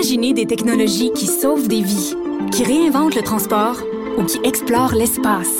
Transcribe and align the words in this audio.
Imaginez 0.00 0.32
des 0.32 0.46
technologies 0.46 1.12
qui 1.12 1.26
sauvent 1.26 1.68
des 1.68 1.82
vies, 1.82 2.14
qui 2.52 2.64
réinventent 2.64 3.14
le 3.14 3.20
transport 3.20 3.76
ou 4.16 4.24
qui 4.24 4.40
explorent 4.44 4.94
l'espace. 4.94 5.58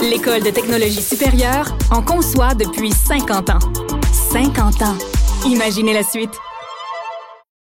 L'École 0.00 0.42
de 0.42 0.48
technologie 0.48 1.02
supérieure 1.02 1.76
en 1.90 2.00
conçoit 2.00 2.54
depuis 2.54 2.90
50 2.90 3.50
ans. 3.50 3.58
50 4.32 4.80
ans. 4.80 4.96
Imaginez 5.44 5.92
la 5.92 6.02
suite. 6.02 6.30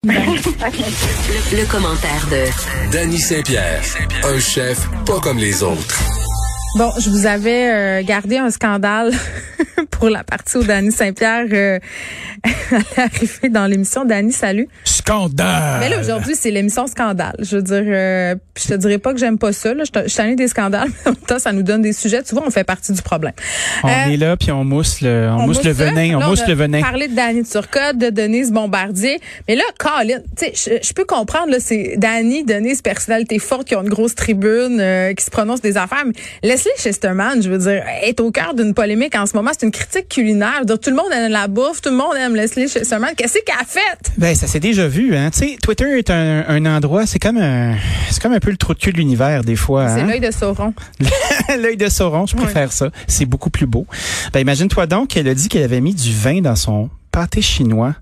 Le, 0.05 1.69
commentaire 1.69 2.29
de 2.31 2.93
Danny 2.93 3.19
Saint-Pierre, 3.19 3.83
un 4.23 4.39
chef 4.39 4.87
pas 5.05 5.19
comme 5.19 5.37
les 5.37 5.63
autres. 5.63 6.01
Bon, 6.77 6.91
je 6.97 7.09
vous 7.09 7.25
avais 7.25 7.69
euh, 7.69 8.03
gardé 8.03 8.37
un 8.37 8.51
scandale 8.51 9.11
pour 9.91 10.09
la 10.09 10.23
partie 10.23 10.57
où 10.57 10.63
Danny 10.63 10.91
Saint-Pierre 10.91 11.45
euh, 11.51 11.79
arriver 12.97 13.49
dans 13.49 13.65
l'émission. 13.65 14.05
Danny, 14.05 14.31
salut. 14.31 14.67
Scandale! 14.83 15.79
Mais 15.79 15.89
là, 15.89 15.99
aujourd'hui, 15.99 16.35
c'est 16.35 16.51
l'émission 16.51 16.87
Scandale. 16.87 17.35
Je 17.39 17.57
veux 17.57 17.61
dire, 17.61 17.83
euh, 17.85 18.35
je 18.57 18.67
te 18.67 18.73
dirais 18.75 18.97
pas 18.97 19.13
que 19.13 19.19
j'aime 19.19 19.37
pas 19.37 19.51
ça. 19.51 19.73
Là. 19.73 19.83
Je, 19.83 20.07
suis 20.07 20.35
des 20.35 20.47
scandales, 20.47 20.87
mais 21.05 21.11
en 21.11 21.13
même 21.13 21.21
temps, 21.21 21.39
ça 21.39 21.51
nous 21.51 21.63
donne 21.63 21.81
des 21.81 21.93
sujets. 21.93 22.23
Tu 22.23 22.35
vois, 22.35 22.43
on 22.45 22.51
fait 22.51 22.63
partie 22.63 22.93
du 22.93 23.01
problème. 23.01 23.33
On 23.83 23.89
euh, 23.89 24.13
est 24.13 24.17
là, 24.17 24.37
puis 24.37 24.51
on 24.51 24.63
mousse 24.63 25.01
le, 25.01 25.29
on, 25.29 25.47
mousse, 25.47 25.63
le 25.63 25.71
venin. 25.71 26.17
On 26.19 26.29
mousse 26.29 26.47
le 26.47 26.53
venin. 26.53 26.81
parler 26.81 27.07
de 27.07 27.15
Danny 27.15 27.43
Turcotte, 27.43 27.97
de 27.97 28.09
Denise 28.09 28.51
Bombardier. 28.51 29.19
Mais 29.47 29.55
là, 29.55 29.63
Colin, 29.77 30.19
tu 30.37 30.45
sais, 30.53 30.81
je, 30.81 30.93
peux 30.93 31.05
comprendre, 31.05 31.51
là, 31.51 31.57
c'est 31.59 31.95
Danny, 31.97 32.43
Denise, 32.43 32.81
personnalité 32.81 33.39
forte, 33.39 33.67
qui 33.67 33.75
ont 33.75 33.83
une 33.83 33.89
grosse 33.89 34.15
tribune, 34.15 34.79
euh, 34.79 35.13
qui 35.13 35.23
se 35.23 35.31
prononce 35.31 35.61
des 35.61 35.77
affaires. 35.77 36.03
Mais 36.05 36.13
Leslie 36.47 36.71
Chesterman, 36.77 37.41
je 37.41 37.49
veux 37.49 37.57
dire, 37.57 37.83
est 38.01 38.19
au 38.19 38.31
cœur 38.31 38.53
d'une 38.53 38.73
polémique 38.73 39.15
en 39.15 39.25
ce 39.25 39.35
moment. 39.35 39.51
C'est 39.53 39.62
une 39.63 39.71
critique 39.71 40.09
culinaire. 40.09 40.61
tout 40.65 40.89
le 40.89 40.95
monde 40.95 41.11
aime 41.11 41.31
la 41.31 41.47
bouffe, 41.47 41.81
tout 41.81 41.89
le 41.89 41.95
monde 41.95 42.15
aime 42.19 42.35
Leslie 42.35 42.67
Chesterman. 42.67 43.11
Qu'est-ce 43.15 43.39
qu'elle 43.45 43.55
a 43.59 43.65
fait? 43.65 44.11
Ben, 44.17 44.35
ça 44.35 44.47
s'est 44.47 44.59
déjà 44.59 44.87
vu, 44.87 45.15
hein. 45.15 45.29
Tu 45.31 45.39
sais, 45.39 45.57
Twitter 45.61 45.97
est 45.97 46.09
un, 46.09 46.43
un 46.47 46.65
endroit, 46.65 47.05
c'est 47.05 47.19
comme 47.19 47.37
un, 47.37 47.75
c'est 48.09 48.21
comme 48.21 48.33
un 48.33 48.39
peu 48.39 48.51
le 48.51 48.57
trou 48.57 48.73
de 48.73 48.79
cul 48.79 48.91
de 48.91 48.97
l'univers, 48.97 49.43
des 49.43 49.55
fois. 49.55 49.87
C'est 49.87 50.01
hein. 50.01 50.07
l'œil 50.07 50.19
de 50.19 50.31
Sauron. 50.31 50.73
l'œil 51.59 51.77
de 51.77 51.89
Sauron, 51.89 52.25
je 52.25 52.35
préfère 52.35 52.71
ça. 52.71 52.89
C'est 53.07 53.25
beaucoup 53.25 53.49
plus 53.49 53.65
beau. 53.65 53.87
Ben, 54.33 54.39
imagine-toi 54.41 54.85
donc 54.85 55.09
qu'elle 55.09 55.27
a 55.27 55.33
dit 55.33 55.47
qu'elle 55.47 55.63
avait 55.63 55.81
mis 55.81 55.95
du 55.95 56.13
vin 56.13 56.41
dans 56.41 56.55
son 56.55 56.89
pâté 57.13 57.43
chinois. 57.43 57.93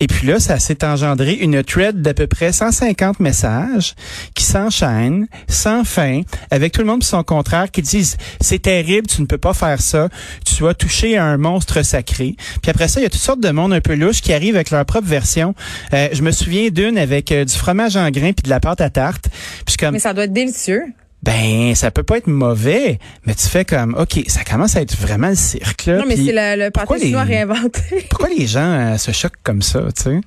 Et 0.00 0.06
puis 0.06 0.26
là, 0.26 0.40
ça 0.40 0.58
s'est 0.58 0.82
engendré 0.82 1.34
une 1.34 1.62
thread 1.62 2.00
d'à 2.00 2.14
peu 2.14 2.26
près 2.26 2.52
150 2.52 3.20
messages 3.20 3.94
qui 4.34 4.44
s'enchaînent 4.44 5.28
sans 5.46 5.84
fin, 5.84 6.22
avec 6.50 6.72
tout 6.72 6.80
le 6.80 6.86
monde 6.86 7.02
qui 7.02 7.06
son 7.06 7.22
contraire, 7.22 7.70
qui 7.70 7.82
disent 7.82 8.16
c'est 8.40 8.62
terrible, 8.62 9.06
tu 9.06 9.20
ne 9.20 9.26
peux 9.26 9.38
pas 9.38 9.52
faire 9.52 9.80
ça, 9.80 10.08
tu 10.44 10.62
vas 10.62 10.72
toucher 10.72 11.18
à 11.18 11.24
un 11.24 11.36
monstre 11.36 11.82
sacré. 11.82 12.34
Puis 12.62 12.70
après 12.70 12.88
ça, 12.88 12.98
il 12.98 13.02
y 13.02 13.06
a 13.06 13.10
toutes 13.10 13.20
sortes 13.20 13.40
de 13.40 13.50
monde 13.50 13.74
un 13.74 13.82
peu 13.82 13.94
louche 13.94 14.22
qui 14.22 14.32
arrivent 14.32 14.56
avec 14.56 14.70
leur 14.70 14.84
propre 14.86 15.06
version. 15.06 15.54
Euh, 15.92 16.08
je 16.12 16.22
me 16.22 16.30
souviens 16.30 16.70
d'une 16.70 16.96
avec 16.96 17.30
euh, 17.32 17.44
du 17.44 17.54
fromage 17.54 17.96
en 17.96 18.10
grains 18.10 18.32
puis 18.32 18.42
de 18.42 18.50
la 18.50 18.60
pâte 18.60 18.80
à 18.80 18.88
tarte. 18.88 19.28
Puis 19.66 19.76
comme 19.76 19.92
Mais 19.92 19.98
ça 19.98 20.14
doit 20.14 20.24
être 20.24 20.32
délicieux 20.32 20.82
ben 21.22 21.74
ça 21.74 21.90
peut 21.90 22.02
pas 22.02 22.18
être 22.18 22.28
mauvais, 22.28 22.98
mais 23.24 23.34
tu 23.34 23.48
fais 23.48 23.64
comme 23.64 23.96
OK, 23.98 24.22
ça 24.28 24.44
commence 24.44 24.76
à 24.76 24.82
être 24.82 24.96
vraiment 24.96 25.28
le 25.30 25.34
cirque 25.34 25.86
là. 25.86 25.96
Non, 25.96 26.04
mais 26.06 26.14
c'est 26.16 26.32
le, 26.32 26.64
le 26.64 26.70
pâté 26.70 27.00
chinois 27.00 27.22
réinventé. 27.22 27.80
pourquoi 28.10 28.28
les 28.28 28.46
gens 28.46 28.60
euh, 28.60 28.96
se 28.96 29.10
choquent 29.12 29.42
comme 29.42 29.62
ça, 29.62 29.80
tu 29.96 30.02
sais? 30.04 30.20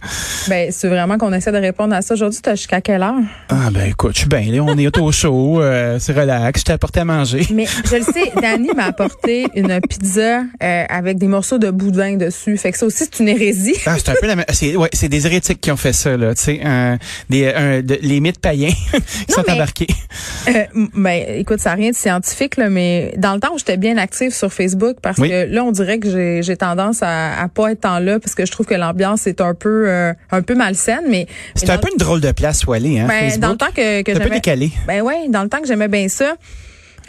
Ben 0.50 0.72
c'est 0.72 0.90
vraiment 0.90 1.18
qu'on 1.18 1.32
essaie 1.32 1.52
de 1.52 1.58
répondre 1.58 1.94
à 1.94 2.02
ça 2.02 2.16
aujourd'hui, 2.16 2.40
tu 2.44 2.50
jusqu'à 2.52 2.82
quelle 2.82 3.04
heure? 3.04 3.16
Ah 3.50 3.70
ben 3.72 3.90
écoute, 3.90 4.14
je 4.16 4.22
suis 4.22 4.28
bien 4.28 4.42
là, 4.52 4.62
on 4.62 4.78
est 4.78 4.98
au 4.98 5.12
chaud, 5.12 5.62
euh, 5.62 5.98
c'est 6.00 6.14
relax, 6.14 6.60
je 6.60 6.66
t'ai 6.66 6.74
apporté 6.74 7.00
à 7.00 7.06
manger. 7.06 7.48
Mais 7.54 7.66
je 7.86 7.96
le 7.96 8.04
sais, 8.04 8.32
Danny 8.42 8.70
m'a 8.76 8.86
apporté 8.86 9.48
une 9.56 9.80
pizza 9.88 10.42
euh, 10.62 10.84
avec 10.90 11.18
des 11.18 11.28
morceaux 11.28 11.60
de 11.60 11.70
boudin 11.70 12.18
dessus, 12.18 12.58
fait 12.58 12.72
que 12.72 12.78
ça 12.78 12.86
aussi 12.86 13.06
c'est 13.06 13.20
une 13.20 13.30
hérésie. 13.30 13.76
Ah, 13.86 13.96
c'est 13.98 14.10
un 14.10 14.16
peu 14.20 14.28
la 14.28 14.36
c'est 14.52 14.76
ouais, 14.76 14.90
c'est 14.92 15.10
des 15.10 15.26
hérétiques 15.26 15.62
qui 15.62 15.72
ont 15.72 15.78
fait 15.78 15.94
ça 15.94 16.18
là, 16.18 16.36
tu 16.36 16.42
sais, 16.42 17.00
des 17.30 17.82
les 18.02 18.20
mythes 18.20 18.40
païens 18.40 18.74
qui 19.28 19.34
sont 19.34 19.50
embarqués. 19.50 19.88
Ben, 20.94 21.24
écoute, 21.38 21.60
ça 21.60 21.72
n'a 21.72 21.76
rien 21.76 21.92
de 21.92 21.96
scientifique, 21.96 22.58
là, 22.58 22.70
mais 22.70 23.14
dans 23.18 23.34
le 23.34 23.40
temps 23.40 23.54
où 23.54 23.58
j'étais 23.58 23.78
bien 23.78 23.98
active 23.98 24.32
sur 24.32 24.54
Facebook, 24.54 24.98
parce 25.02 25.18
que 25.18 25.46
là, 25.46 25.64
on 25.64 25.72
dirait 25.72 26.00
que 26.00 26.42
j'ai 26.42 26.58
tendance 26.58 27.04
à, 27.04 27.42
à 27.42 27.48
pas 27.50 27.72
être 27.72 27.86
en 27.86 28.00
là, 28.00 28.20
parce 28.20 28.36
que 28.36 28.46
je 28.46 28.52
trouve 28.52 28.66
que 28.66 28.76
l'ambiance 28.76 29.28
est 29.28 29.42
un 29.42 29.54
peu 29.54 29.90
euh, 29.90 30.14
un 30.32 30.42
peu 30.42 30.56
malsaine, 30.56 31.04
mais 31.08 31.28
c'est 31.56 31.70
un 31.70 31.78
peu 31.78 31.90
une 31.92 31.98
drôle 31.98 32.22
de 32.22 32.32
place 32.32 32.66
où 32.66 32.74
aller, 32.74 33.00
hein. 33.00 33.08
Ben, 33.08 33.26
Facebook. 33.26 33.42
dans 33.42 33.52
le 33.52 33.58
temps 33.58 33.72
que, 33.76 34.02
que 34.04 34.12
un 34.12 34.20
peu 34.20 34.30
décalé. 34.30 34.72
Ben 34.88 35.02
ouais, 35.02 35.28
dans 35.30 35.44
le 35.44 35.50
temps 35.50 35.60
que 35.60 35.68
j'aimais 35.68 35.88
bien 35.88 36.08
ça. 36.08 36.36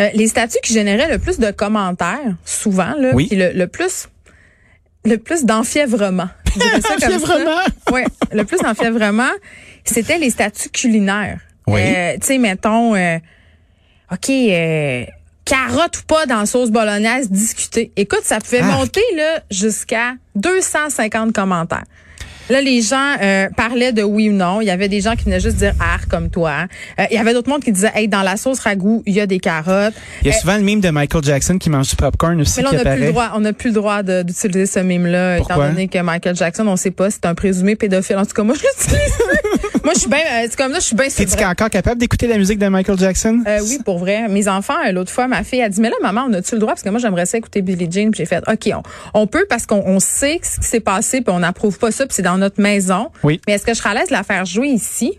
Euh, 0.00 0.08
les 0.14 0.28
statuts 0.28 0.58
qui 0.62 0.72
généraient 0.72 1.10
le 1.10 1.18
plus 1.18 1.38
de 1.38 1.50
commentaires, 1.50 2.36
souvent, 2.44 2.94
là, 2.98 3.10
oui. 3.12 3.28
le, 3.32 3.52
le 3.52 3.66
plus 3.66 4.08
le 5.04 5.16
plus 5.16 5.44
d'enfièvrement. 5.44 6.28
D'enfièvrement? 6.56 7.60
Oui, 7.92 8.02
le 8.32 8.44
plus 8.44 8.58
d'enfièvrement, 8.58 9.30
c'était 9.84 10.18
les 10.18 10.30
statuts 10.30 10.68
culinaires. 10.68 11.40
Oui. 11.66 11.80
Euh, 11.80 12.14
tu 12.20 12.26
sais, 12.26 12.38
mettons, 12.38 12.94
euh, 12.94 13.18
OK, 14.12 14.28
euh, 14.28 15.04
carotte 15.44 15.98
ou 15.98 16.02
pas 16.06 16.26
dans 16.26 16.40
la 16.40 16.46
sauce 16.46 16.70
bolognaise, 16.70 17.30
discuter. 17.30 17.92
Écoute, 17.96 18.22
ça 18.24 18.38
pouvait 18.40 18.62
monter 18.62 19.02
là 19.16 19.40
jusqu'à 19.50 20.14
250 20.34 21.32
commentaires. 21.32 21.84
Là, 22.50 22.60
les 22.60 22.82
gens 22.82 23.14
euh, 23.22 23.48
parlaient 23.56 23.92
de 23.92 24.02
oui 24.02 24.28
ou 24.28 24.32
non. 24.32 24.60
Il 24.60 24.66
y 24.66 24.70
avait 24.70 24.88
des 24.88 25.00
gens 25.00 25.14
qui 25.14 25.24
venaient 25.24 25.38
juste 25.38 25.58
dire 25.58 25.72
ah 25.78 25.98
comme 26.08 26.30
toi. 26.30 26.66
Euh, 26.98 27.04
il 27.12 27.14
y 27.14 27.18
avait 27.18 27.32
d'autres 27.32 27.48
monde 27.48 27.62
qui 27.62 27.70
disaient 27.70 27.92
hey 27.94 28.08
dans 28.08 28.22
la 28.22 28.36
sauce 28.36 28.58
ragoût 28.58 29.04
il 29.06 29.14
y 29.14 29.20
a 29.20 29.26
des 29.26 29.38
carottes. 29.38 29.94
Il 30.22 30.26
y 30.26 30.30
a 30.30 30.32
souvent 30.32 30.56
le 30.56 30.62
mime 30.62 30.80
de 30.80 30.90
Michael 30.90 31.22
Jackson 31.22 31.58
qui 31.58 31.70
mange 31.70 31.90
du 31.90 31.94
popcorn 31.94 32.40
aussi 32.40 32.56
mais 32.56 32.64
là, 32.64 32.70
on 32.72 32.84
n'a 32.84 32.96
plus 32.96 33.04
le 33.04 33.12
droit, 33.12 33.30
on 33.34 33.40
n'a 33.40 33.52
plus 33.52 33.68
le 33.68 33.74
droit 33.74 34.02
d'utiliser 34.02 34.66
ce 34.66 34.80
mime 34.80 35.06
là 35.06 35.38
étant 35.38 35.58
donné 35.58 35.86
que 35.86 36.00
Michael 36.00 36.34
Jackson, 36.34 36.66
on 36.66 36.74
sait 36.74 36.90
pas, 36.90 37.10
c'est 37.10 37.24
un 37.24 37.36
présumé 37.36 37.76
pédophile. 37.76 38.16
En 38.16 38.26
tout 38.26 38.34
cas, 38.34 38.42
moi 38.42 38.56
je 38.56 38.62
l'utilise. 38.62 39.12
Moi 39.84 39.92
je 39.94 40.00
suis 40.00 40.08
bien 40.08 40.18
c'est 40.42 40.56
comme 40.56 40.72
là, 40.72 40.78
je 40.78 40.84
suis 40.84 40.96
bien 40.96 41.06
Es-tu 41.06 41.44
encore 41.44 41.70
capable 41.70 41.98
d'écouter 42.00 42.26
la 42.26 42.38
musique 42.38 42.58
de 42.58 42.68
Michael 42.68 42.98
Jackson? 42.98 43.42
Euh, 43.46 43.60
oui, 43.62 43.78
pour 43.84 43.98
vrai. 43.98 44.28
Mes 44.28 44.48
enfants 44.48 44.74
l'autre 44.92 45.10
fois 45.10 45.28
ma 45.28 45.42
fille 45.44 45.62
a 45.62 45.68
dit 45.68 45.80
mais 45.80 45.90
là 45.90 45.96
maman, 46.02 46.26
on 46.28 46.32
a-tu 46.34 46.54
le 46.54 46.60
droit? 46.60 46.72
Parce 46.72 46.82
que 46.82 46.88
moi 46.90 46.98
j'aimerais 46.98 47.26
ça 47.26 47.38
écouter 47.38 47.62
Billie 47.62 47.90
Jean, 47.90 48.10
puis 48.10 48.18
j'ai 48.18 48.26
fait 48.26 48.42
OK, 48.48 48.70
on, 48.74 48.82
on 49.22 49.26
peut 49.26 49.46
parce 49.48 49.66
qu'on 49.66 50.00
sait 50.00 50.40
ce 50.42 50.60
qui 50.60 50.66
s'est 50.66 50.80
passé 50.80 51.20
puis 51.20 51.34
on 51.34 51.40
n'approuve 51.40 51.78
pas 51.78 51.90
ça, 51.90 52.06
puis 52.06 52.14
c'est 52.14 52.22
dans 52.22 52.38
notre 52.38 52.60
maison. 52.60 53.10
Oui. 53.22 53.40
Mais 53.46 53.54
est-ce 53.54 53.64
que 53.66 53.72
je 53.74 53.78
serais 53.78 53.90
à 53.90 53.94
l'aise 53.94 54.08
de 54.08 54.14
la 54.14 54.22
faire 54.22 54.44
jouer 54.44 54.68
ici? 54.68 55.18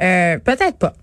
Euh, 0.00 0.38
peut-être 0.38 0.76
pas. 0.78 0.94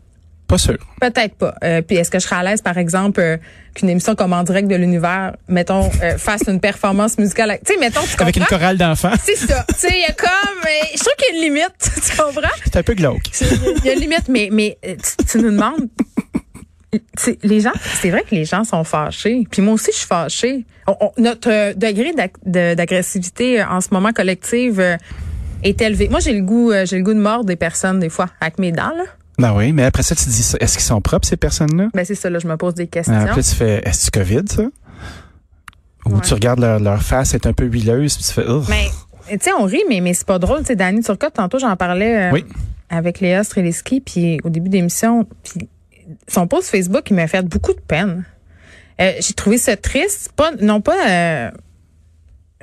Pas 0.47 0.57
sûr. 0.59 0.77
Peut-être 1.01 1.35
pas. 1.35 1.55
Euh, 1.63 1.81
puis 1.81 1.97
est-ce 1.97 2.11
que 2.11 2.19
je 2.19 2.25
serais 2.25 2.35
à 2.35 2.43
l'aise, 2.43 2.61
par 2.61 2.77
exemple, 2.77 3.19
euh, 3.19 3.37
qu'une 3.73 3.89
émission 3.89 4.15
comme 4.15 4.31
en 4.31 4.43
direct 4.43 4.67
de 4.67 4.75
l'univers, 4.75 5.35
mettons, 5.47 5.89
euh, 6.03 6.17
fasse 6.17 6.43
une 6.47 6.59
performance 6.59 7.17
musicale, 7.17 7.57
tu 7.65 7.73
sais, 7.73 7.79
mettons, 7.79 8.01
tu 8.01 8.21
Avec 8.21 8.37
une 8.37 8.45
chorale 8.45 8.77
d'enfants. 8.77 9.11
C'est 9.23 9.35
ça. 9.35 9.65
Tu 9.69 9.75
sais, 9.75 9.89
il 9.91 10.01
y 10.01 10.05
a 10.05 10.13
comme, 10.13 10.29
euh, 10.29 10.85
je 10.93 10.99
trouve 10.99 11.13
qu'il 11.17 11.35
y 11.35 11.39
a 11.39 11.47
une 11.47 11.53
limite, 11.53 11.75
tu 11.79 12.15
comprends? 12.15 12.47
C'est 12.63 12.75
un 12.75 12.83
peu 12.83 12.93
glauque. 12.93 13.29
Il 13.41 13.85
y 13.85 13.89
a 13.89 13.93
une 13.93 14.01
limite, 14.01 14.27
mais, 14.29 14.49
mais 14.51 14.77
tu, 14.83 15.25
tu 15.25 15.37
nous 15.39 15.51
demandes, 15.51 15.89
les 17.43 17.59
gens, 17.59 17.73
c'est 17.99 18.11
vrai 18.11 18.21
que 18.21 18.35
les 18.35 18.45
gens 18.45 18.63
sont 18.63 18.83
fâchés. 18.83 19.45
Puis 19.49 19.63
moi 19.63 19.73
aussi, 19.73 19.91
je 19.91 19.97
suis 19.97 20.07
fâchée. 20.07 20.65
notre 21.17 21.73
degré 21.73 22.13
d'agressivité 22.45 23.63
en 23.63 23.81
ce 23.81 23.87
moment 23.91 24.13
collective 24.13 24.97
est 25.63 25.81
élevé. 25.81 26.07
Moi, 26.07 26.21
j'ai 26.21 26.31
le 26.31 26.41
goût, 26.41 26.71
j'ai 26.85 26.97
le 26.97 27.03
goût 27.03 27.13
de 27.13 27.19
mordre 27.19 27.45
des 27.45 27.57
personnes 27.57 27.99
des 27.99 28.07
fois 28.09 28.27
avec 28.39 28.59
mes 28.59 28.71
dents 28.71 28.93
là. 28.95 29.03
Ben 29.37 29.53
oui, 29.53 29.73
mais 29.73 29.83
après 29.83 30.03
ça, 30.03 30.15
tu 30.15 30.23
te 30.23 30.29
dis, 30.29 30.53
est-ce 30.59 30.77
qu'ils 30.77 30.85
sont 30.85 31.01
propres 31.01 31.27
ces 31.27 31.37
personnes-là? 31.37 31.89
Ben 31.93 32.05
c'est 32.05 32.15
ça 32.15 32.29
là, 32.29 32.39
je 32.39 32.47
me 32.47 32.55
pose 32.57 32.73
des 32.73 32.87
questions. 32.87 33.13
Ah, 33.15 33.23
après, 33.23 33.43
tu 33.43 33.55
fais, 33.55 33.81
est-ce 33.85 34.09
que 34.09 34.19
Covid 34.19 34.43
ça? 34.49 34.63
Ou 36.05 36.21
tu 36.21 36.33
regardes 36.33 36.59
leur, 36.59 36.79
leur 36.79 37.01
face 37.01 37.33
est 37.33 37.47
un 37.47 37.53
peu 37.53 37.65
huileuse, 37.65 38.15
puis 38.15 38.23
tu 38.23 38.31
fais, 38.31 38.45
Mais 38.69 38.89
tu 39.29 39.37
sais, 39.41 39.51
on 39.57 39.65
rit, 39.65 39.83
mais 39.89 40.01
mais 40.01 40.13
c'est 40.13 40.27
pas 40.27 40.39
drôle. 40.39 40.59
Tu 40.59 40.67
sais, 40.67 40.75
Dani 40.75 41.01
Turcotte, 41.01 41.33
tantôt 41.33 41.59
j'en 41.59 41.75
parlais 41.75 42.29
euh, 42.29 42.31
oui. 42.31 42.45
avec 42.89 43.19
Léa 43.19 43.43
Streliski, 43.43 44.01
puis 44.01 44.39
au 44.43 44.49
début 44.49 44.69
d'émission, 44.69 45.27
puis 45.43 45.67
son 46.27 46.47
post 46.47 46.69
Facebook, 46.69 47.09
il 47.09 47.15
m'a 47.15 47.27
fait 47.27 47.41
beaucoup 47.41 47.73
de 47.73 47.81
peine. 47.81 48.23
Euh, 49.01 49.11
j'ai 49.19 49.33
trouvé 49.33 49.57
ça 49.57 49.75
triste, 49.75 50.31
pas 50.35 50.51
non 50.61 50.79
pas 50.79 51.09
euh, 51.09 51.51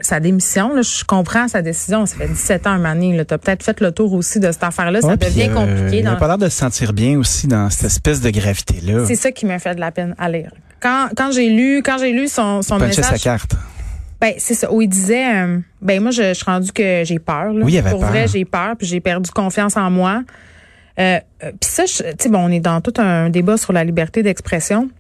sa 0.02 0.20
démission, 0.20 0.74
là, 0.74 0.82
je 0.82 1.04
comprends 1.04 1.48
sa 1.48 1.62
décision. 1.62 2.06
Ça 2.06 2.16
fait 2.16 2.28
17 2.28 2.66
ans, 2.66 2.70
un 2.70 2.78
moment 2.78 3.24
Tu 3.24 3.34
as 3.34 3.38
peut-être 3.38 3.62
fait 3.62 3.80
le 3.80 3.92
tour 3.92 4.12
aussi 4.12 4.40
de 4.40 4.50
cette 4.50 4.62
affaire-là. 4.62 5.00
ça 5.00 5.16
devient 5.16 5.48
euh, 5.50 5.54
compliqué. 5.54 5.98
Il 5.98 6.04
n'a 6.04 6.16
pas 6.16 6.26
l'air 6.26 6.38
de 6.38 6.48
se 6.48 6.56
sentir 6.56 6.92
bien 6.92 7.18
aussi 7.18 7.46
dans 7.46 7.70
cette 7.70 7.86
espèce 7.86 8.20
de 8.20 8.30
gravité-là. 8.30 9.04
C'est 9.06 9.16
ça 9.16 9.32
qui 9.32 9.46
m'a 9.46 9.58
fait 9.58 9.74
de 9.74 9.80
la 9.80 9.90
peine 9.90 10.14
à 10.18 10.28
lire. 10.28 10.52
Quand, 10.80 11.08
quand 11.16 11.32
j'ai 11.32 11.48
lu, 11.48 11.82
quand 11.84 11.98
j'ai 11.98 12.12
lu 12.12 12.28
son, 12.28 12.62
son 12.62 12.78
il 12.78 12.86
message. 12.86 13.04
sa 13.04 13.18
carte. 13.18 13.54
Ben, 14.20 14.34
c'est 14.38 14.54
ça. 14.54 14.72
Où 14.72 14.80
il 14.82 14.88
disait, 14.88 15.34
euh, 15.34 15.58
ben, 15.80 16.00
moi, 16.00 16.10
je, 16.12 16.22
je, 16.22 16.34
suis 16.34 16.44
rendu 16.44 16.72
que 16.72 17.02
j'ai 17.04 17.18
peur, 17.18 17.52
là. 17.52 17.64
Oui, 17.64 17.72
il 17.72 17.78
avait 17.78 17.90
Pour 17.90 18.00
peur. 18.00 18.10
vrai, 18.10 18.28
j'ai 18.28 18.44
peur, 18.44 18.76
puis 18.76 18.86
j'ai 18.86 19.00
perdu 19.00 19.30
confiance 19.30 19.76
en 19.76 19.90
moi. 19.90 20.22
Euh, 20.98 21.18
puis 21.40 21.70
ça, 21.70 21.84
tu 21.84 22.04
sais, 22.18 22.28
bon, 22.28 22.38
on 22.38 22.50
est 22.50 22.60
dans 22.60 22.80
tout 22.80 22.94
un 22.98 23.30
débat 23.30 23.56
sur 23.56 23.72
la 23.72 23.84
liberté 23.84 24.22
d'expression. 24.22 24.90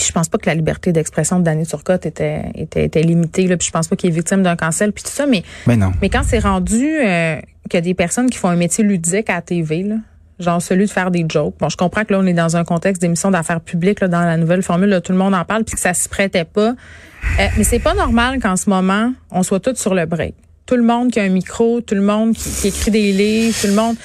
Puis 0.00 0.08
je 0.08 0.12
pense 0.14 0.30
pas 0.30 0.38
que 0.38 0.46
la 0.46 0.54
liberté 0.54 0.92
d'expression 0.92 1.38
de 1.40 1.44
Danny 1.44 1.66
Turcotte 1.66 2.06
était, 2.06 2.50
était, 2.54 2.86
était 2.86 3.02
limitée. 3.02 3.46
Là, 3.46 3.58
puis 3.58 3.66
je 3.66 3.70
pense 3.70 3.86
pas 3.86 3.96
qu'il 3.96 4.08
est 4.08 4.14
victime 4.14 4.42
d'un 4.42 4.56
cancel 4.56 4.92
puis 4.92 5.04
tout 5.04 5.10
ça. 5.10 5.26
Mais, 5.26 5.42
mais 5.66 5.76
non. 5.76 5.92
Mais 6.00 6.08
quand 6.08 6.22
c'est 6.24 6.38
rendu 6.38 6.86
euh, 6.86 7.36
qu'il 7.68 7.74
y 7.74 7.76
a 7.76 7.80
des 7.82 7.92
personnes 7.92 8.30
qui 8.30 8.38
font 8.38 8.48
un 8.48 8.56
métier 8.56 8.82
ludique 8.82 9.28
à 9.28 9.34
la 9.34 9.42
TV, 9.42 9.82
là, 9.82 9.96
genre 10.38 10.62
celui 10.62 10.86
de 10.86 10.90
faire 10.90 11.10
des 11.10 11.26
jokes. 11.28 11.54
Bon, 11.60 11.68
je 11.68 11.76
comprends 11.76 12.06
que 12.06 12.14
là, 12.14 12.18
on 12.18 12.26
est 12.26 12.32
dans 12.32 12.56
un 12.56 12.64
contexte 12.64 13.02
d'émission 13.02 13.30
d'affaires 13.30 13.60
publiques, 13.60 14.00
là, 14.00 14.08
dans 14.08 14.22
la 14.22 14.38
nouvelle 14.38 14.62
formule, 14.62 14.88
là, 14.88 15.02
tout 15.02 15.12
le 15.12 15.18
monde 15.18 15.34
en 15.34 15.44
parle, 15.44 15.64
puis 15.64 15.74
que 15.74 15.80
ça 15.80 15.92
se 15.92 16.08
prêtait 16.08 16.46
pas. 16.46 16.70
Euh, 16.70 17.46
mais 17.58 17.64
c'est 17.64 17.78
pas 17.78 17.92
normal 17.92 18.40
qu'en 18.40 18.56
ce 18.56 18.70
moment, 18.70 19.12
on 19.30 19.42
soit 19.42 19.60
tous 19.60 19.76
sur 19.76 19.94
le 19.94 20.06
break 20.06 20.34
Tout 20.70 20.76
le 20.76 20.84
monde 20.84 21.10
qui 21.10 21.18
a 21.18 21.24
un 21.24 21.28
micro, 21.30 21.80
tout 21.80 21.96
le 21.96 22.00
monde 22.00 22.32
qui, 22.36 22.48
qui 22.48 22.68
écrit 22.68 22.92
des 22.92 23.10
livres, 23.10 23.56
tout 23.60 23.66
le 23.66 23.72
monde. 23.72 23.96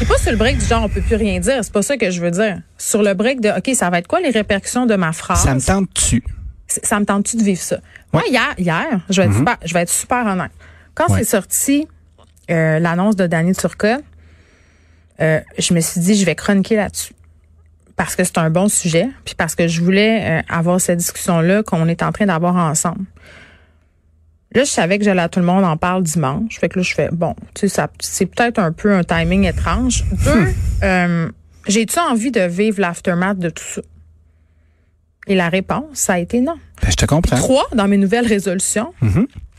C'est 0.00 0.08
pas 0.08 0.18
sur 0.18 0.32
le 0.32 0.36
break 0.36 0.58
du 0.58 0.64
genre 0.66 0.82
on 0.82 0.88
peut 0.88 1.00
plus 1.00 1.14
rien 1.14 1.38
dire. 1.38 1.58
C'est 1.62 1.72
pas 1.72 1.82
ça 1.82 1.96
que 1.96 2.10
je 2.10 2.20
veux 2.20 2.32
dire. 2.32 2.60
Sur 2.76 3.04
le 3.04 3.14
break 3.14 3.40
de 3.40 3.50
OK, 3.50 3.72
ça 3.76 3.88
va 3.88 4.00
être 4.00 4.08
quoi 4.08 4.20
les 4.20 4.30
répercussions 4.30 4.84
de 4.84 4.96
ma 4.96 5.12
phrase? 5.12 5.44
Ça 5.44 5.54
me 5.54 5.60
tente-tu? 5.60 6.24
ça 6.66 6.98
me 6.98 7.04
tente-tu 7.06 7.36
de 7.36 7.44
vivre 7.44 7.60
ça? 7.60 7.78
Moi, 8.12 8.24
hier, 8.28 8.52
hier, 8.58 9.00
je 9.08 9.20
vais 9.22 9.28
être, 9.28 9.36
super, 9.36 9.56
je 9.64 9.72
vais 9.72 9.80
être 9.82 9.90
super 9.90 10.26
honnête. 10.26 10.50
Quand 10.94 11.08
Ouais. 11.08 11.20
c'est 11.20 11.30
sorti 11.30 11.86
euh, 12.50 12.80
l'annonce 12.80 13.14
de 13.14 13.28
Danny 13.28 13.54
Turcotte, 13.54 14.02
euh, 15.20 15.38
je 15.56 15.72
me 15.72 15.80
suis 15.80 16.00
dit, 16.00 16.16
je 16.16 16.26
vais 16.26 16.34
chroniquer 16.34 16.74
là-dessus. 16.74 17.12
Parce 17.94 18.16
que 18.16 18.24
c'est 18.24 18.38
un 18.38 18.50
bon 18.50 18.68
sujet, 18.68 19.08
puis 19.24 19.36
parce 19.36 19.54
que 19.54 19.68
je 19.68 19.80
voulais 19.82 20.40
euh, 20.40 20.42
avoir 20.48 20.80
cette 20.80 20.98
discussion-là 20.98 21.62
qu'on 21.62 21.86
est 21.86 22.02
en 22.02 22.10
train 22.10 22.26
d'avoir 22.26 22.56
ensemble. 22.56 23.04
Là, 24.54 24.64
je 24.64 24.70
savais 24.70 24.98
que 24.98 25.04
j'allais 25.04 25.22
à 25.22 25.28
tout 25.28 25.40
le 25.40 25.46
monde 25.46 25.64
en 25.64 25.76
parle 25.76 26.02
dimanche. 26.02 26.58
Fait 26.58 26.68
que 26.68 26.78
là, 26.78 26.82
je 26.82 26.94
fais, 26.94 27.08
bon, 27.12 27.34
tu 27.54 27.60
sais, 27.62 27.68
ça, 27.68 27.88
c'est 28.00 28.26
peut-être 28.26 28.58
un 28.58 28.72
peu 28.72 28.92
un 28.94 29.04
timing 29.04 29.44
étrange. 29.44 30.04
Deux, 30.24 30.54
euh, 30.82 31.28
j'ai-tu 31.66 31.98
envie 31.98 32.30
de 32.30 32.40
vivre 32.40 32.80
l'aftermath 32.80 33.38
de 33.38 33.50
tout 33.50 33.64
ça? 33.64 33.82
Et 35.26 35.34
la 35.34 35.50
réponse, 35.50 35.84
ça 35.92 36.14
a 36.14 36.18
été 36.18 36.40
non. 36.40 36.56
Ben, 36.82 36.90
je 36.90 36.96
te 36.96 37.04
comprends. 37.04 37.36
Trois, 37.36 37.66
dans 37.74 37.86
mes 37.86 37.98
nouvelles 37.98 38.26
résolutions, 38.26 38.94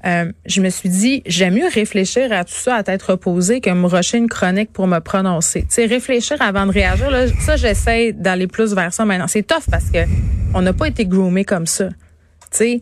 euh, 0.05 0.31
je 0.47 0.61
me 0.61 0.69
suis 0.69 0.89
dit, 0.89 1.21
j'aime 1.27 1.53
mieux 1.55 1.67
réfléchir 1.71 2.31
à 2.31 2.43
tout 2.43 2.53
ça 2.53 2.75
à 2.75 2.83
tête 2.83 3.03
reposée 3.03 3.61
que 3.61 3.69
me 3.69 3.85
rusher 3.85 4.17
une 4.17 4.29
chronique 4.29 4.71
pour 4.73 4.87
me 4.87 4.99
prononcer. 4.99 5.61
Tu 5.61 5.67
sais, 5.69 5.85
réfléchir 5.85 6.41
avant 6.41 6.65
de 6.65 6.71
réagir, 6.71 7.11
là, 7.11 7.27
ça, 7.41 7.57
j'essaie 7.57 8.13
d'aller 8.13 8.47
plus 8.47 8.73
vers 8.73 8.91
ça 8.91 9.05
maintenant. 9.05 9.27
C'est 9.27 9.45
tough 9.45 9.69
parce 9.69 9.91
que 9.91 9.99
on 10.55 10.63
n'a 10.63 10.73
pas 10.73 10.87
été 10.87 11.05
groomé 11.05 11.45
comme 11.45 11.67
ça. 11.67 11.89
Tu 11.89 12.57
sais, 12.57 12.81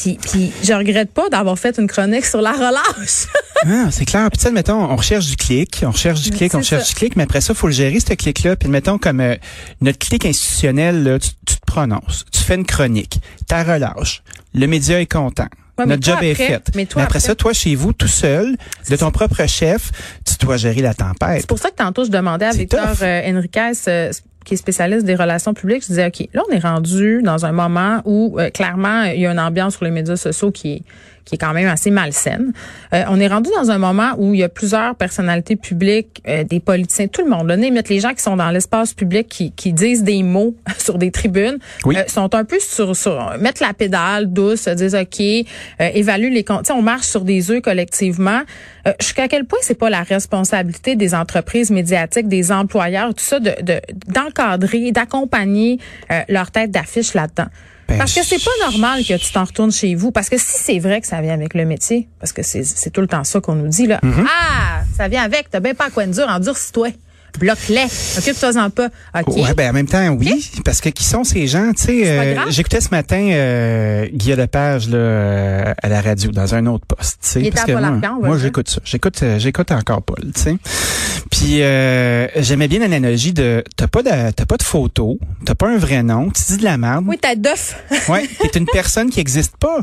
puis, 0.00 0.18
puis 0.30 0.52
je 0.62 0.72
regrette 0.72 1.12
pas 1.12 1.28
d'avoir 1.28 1.58
fait 1.58 1.76
une 1.78 1.86
chronique 1.88 2.24
sur 2.24 2.40
la 2.40 2.52
relâche. 2.52 3.26
Ah, 3.66 3.88
c'est 3.90 4.04
clair. 4.04 4.28
Puis, 4.30 4.38
tu 4.38 4.44
sais, 4.44 4.52
mettons, 4.52 4.84
on 4.84 4.94
recherche 4.94 5.26
du 5.26 5.34
clic, 5.34 5.82
on 5.84 5.90
recherche 5.90 6.20
du 6.20 6.30
clic, 6.30 6.54
on 6.54 6.58
recherche 6.58 6.84
ça. 6.84 6.88
du 6.90 6.94
clic, 6.94 7.16
mais 7.16 7.24
après 7.24 7.40
ça, 7.40 7.54
faut 7.54 7.66
le 7.66 7.72
gérer, 7.72 7.98
ce 7.98 8.14
clic-là. 8.14 8.54
Puis, 8.54 8.68
mettons, 8.68 8.98
comme 8.98 9.18
euh, 9.18 9.34
notre 9.80 9.98
clic 9.98 10.24
institutionnel, 10.24 11.02
là, 11.02 11.18
tu, 11.18 11.30
tu 11.44 11.56
te 11.56 11.66
prononces, 11.66 12.24
tu 12.30 12.40
fais 12.40 12.54
une 12.54 12.64
chronique, 12.64 13.20
ta 13.48 13.64
relâche, 13.64 14.22
le 14.54 14.68
média 14.68 15.00
est 15.00 15.10
content. 15.10 15.48
Ouais, 15.76 15.86
notre 15.86 16.04
job 16.04 16.18
est 16.22 16.34
fait. 16.36 16.62
mais 16.76 16.86
toi 16.86 17.02
après, 17.02 17.18
après- 17.18 17.26
ça, 17.26 17.34
toi, 17.34 17.52
chez 17.52 17.74
vous, 17.74 17.92
tout 17.92 18.06
seul, 18.06 18.56
de 18.88 18.94
ton 18.96 19.10
propre 19.10 19.44
chef, 19.48 19.90
tu 20.24 20.34
dois 20.44 20.56
gérer 20.56 20.80
la 20.80 20.94
tempête. 20.94 21.40
C'est 21.40 21.48
pour 21.48 21.58
ça 21.58 21.70
que 21.70 21.76
tantôt, 21.76 22.04
je 22.04 22.10
demandais 22.10 22.46
à 22.46 22.50
Victor 22.52 22.94
euh, 23.02 23.32
Enriquez, 23.32 23.72
euh, 23.88 24.12
qui 24.48 24.54
est 24.54 24.56
spécialiste 24.56 25.04
des 25.04 25.14
relations 25.14 25.52
publiques, 25.52 25.82
je 25.82 25.88
disais, 25.88 26.06
OK, 26.06 26.26
là, 26.32 26.42
on 26.48 26.52
est 26.52 26.58
rendu 26.58 27.20
dans 27.22 27.44
un 27.44 27.52
moment 27.52 28.00
où, 28.06 28.38
euh, 28.38 28.48
clairement, 28.48 29.02
il 29.02 29.20
y 29.20 29.26
a 29.26 29.30
une 29.30 29.38
ambiance 29.38 29.74
sur 29.74 29.84
les 29.84 29.90
médias 29.90 30.16
sociaux 30.16 30.50
qui 30.50 30.72
est, 30.72 30.82
qui 31.28 31.34
est 31.34 31.38
quand 31.38 31.52
même 31.52 31.68
assez 31.68 31.90
malsaine. 31.90 32.52
Euh, 32.94 33.04
on 33.10 33.20
est 33.20 33.28
rendu 33.28 33.50
dans 33.54 33.70
un 33.70 33.76
moment 33.76 34.12
où 34.16 34.32
il 34.32 34.40
y 34.40 34.42
a 34.42 34.48
plusieurs 34.48 34.94
personnalités 34.94 35.56
publiques, 35.56 36.22
euh, 36.26 36.42
des 36.42 36.58
politiciens, 36.58 37.06
tout 37.06 37.22
le 37.22 37.28
monde, 37.30 37.46
là, 37.48 37.56
mettre 37.58 37.92
les 37.92 38.00
gens 38.00 38.14
qui 38.14 38.22
sont 38.22 38.36
dans 38.36 38.50
l'espace 38.50 38.94
public, 38.94 39.28
qui, 39.28 39.52
qui 39.52 39.74
disent 39.74 40.02
des 40.02 40.22
mots 40.22 40.54
sur 40.78 40.96
des 40.96 41.10
tribunes, 41.10 41.58
Oui. 41.84 41.96
euh, 41.98 42.04
sont 42.08 42.34
un 42.34 42.44
peu 42.44 42.58
sur, 42.60 42.96
sur 42.96 43.34
mettre 43.38 43.62
la 43.62 43.74
pédale 43.74 44.32
douce, 44.32 44.62
se 44.62 44.70
disent, 44.70 44.94
OK, 44.94 45.20
euh, 45.20 45.90
évalue 45.94 46.32
les 46.32 46.44
comptes. 46.44 46.70
On 46.70 46.80
marche 46.82 47.06
sur 47.06 47.20
des 47.24 47.50
œufs 47.50 47.60
collectivement. 47.60 48.40
Euh, 48.86 48.92
jusqu'à 49.00 49.28
quel 49.28 49.44
point 49.44 49.58
c'est 49.60 49.78
pas 49.78 49.90
la 49.90 50.02
responsabilité 50.02 50.96
des 50.96 51.14
entreprises 51.14 51.70
médiatiques, 51.70 52.26
des 52.28 52.50
employeurs, 52.50 53.10
tout 53.14 53.24
ça, 53.24 53.38
de 53.38 53.52
de- 53.60 53.80
d'encadrer, 54.06 54.92
d'accompagner 54.92 55.78
euh, 56.10 56.20
leur 56.28 56.50
tête 56.50 56.70
d'affiche 56.70 57.12
là-dedans? 57.12 57.48
Ben, 57.88 57.96
parce 57.96 58.14
que 58.14 58.22
c'est 58.22 58.42
pas 58.44 58.70
normal 58.70 59.02
que 59.02 59.14
tu 59.16 59.32
t'en 59.32 59.44
retournes 59.44 59.72
chez 59.72 59.94
vous. 59.94 60.10
Parce 60.10 60.28
que 60.28 60.36
si 60.36 60.44
c'est 60.46 60.78
vrai 60.78 61.00
que 61.00 61.06
ça 61.06 61.20
vient 61.22 61.32
avec 61.32 61.54
le 61.54 61.64
métier, 61.64 62.06
parce 62.20 62.32
que 62.32 62.42
c'est 62.42 62.90
tout 62.90 63.00
le 63.00 63.06
temps 63.06 63.24
ça 63.24 63.40
qu'on 63.40 63.54
nous 63.54 63.68
dit, 63.68 63.86
là. 63.86 63.98
Mm-hmm. 64.02 64.26
Ah, 64.28 64.82
ça 64.96 65.08
vient 65.08 65.22
avec, 65.22 65.48
t'as 65.50 65.60
bien 65.60 65.74
pas 65.74 65.86
à 65.86 65.90
quoi 65.90 66.06
dire, 66.06 66.28
endurcis-toi. 66.28 66.88
Bloque-les. 67.38 67.86
Occupe-toi-en 68.18 68.70
pas. 68.70 68.88
OK? 69.18 69.36
Ouais, 69.36 69.54
ben 69.54 69.70
en 69.70 69.72
même 69.72 69.86
temps, 69.86 70.06
oui, 70.10 70.50
parce 70.64 70.80
que 70.80 70.88
qui 70.88 71.04
sont 71.04 71.24
ces 71.24 71.46
gens, 71.46 71.72
tu 71.76 71.84
sais, 71.84 72.08
euh, 72.08 72.50
j'écoutais 72.50 72.80
ce 72.80 72.90
matin 72.90 73.20
euh, 73.30 74.06
Guillaume 74.12 74.38
Lepage 74.40 74.88
là 74.88 74.96
euh, 74.96 75.74
à 75.82 75.88
la 75.88 76.00
radio 76.00 76.30
dans 76.30 76.54
un 76.54 76.66
autre 76.66 76.86
poste, 76.86 77.18
tu 77.22 77.28
sais, 77.44 77.50
parce 77.50 77.66
que 77.66 77.72
moi, 77.72 78.18
moi 78.22 78.38
j'écoute 78.38 78.68
ça, 78.68 78.80
j'écoute 78.84 79.22
euh, 79.22 79.38
j'écoute 79.38 79.70
encore 79.72 80.02
Paul, 80.02 80.32
tu 80.34 80.40
sais. 80.40 80.56
Puis 81.30 81.62
euh, 81.62 82.26
j'aimais 82.36 82.68
bien 82.68 82.80
l'analogie 82.80 83.32
de 83.32 83.62
t'as 83.76 83.86
pas 83.88 84.02
de 84.02 84.30
t'as 84.32 84.46
pas 84.46 84.56
de 84.56 84.62
photo, 84.62 85.18
t'as 85.44 85.54
pas 85.54 85.68
un 85.68 85.76
vrai 85.76 86.02
nom, 86.02 86.30
tu 86.30 86.42
dis 86.48 86.58
de 86.58 86.64
la 86.64 86.78
merde. 86.78 87.04
Oui, 87.06 87.18
tête 87.18 87.40
d'œuf. 87.40 87.76
Ouais, 88.08 88.26
t'es 88.40 88.58
une 88.58 88.64
personne 88.64 89.10
qui 89.10 89.20
existe 89.20 89.56
pas. 89.58 89.80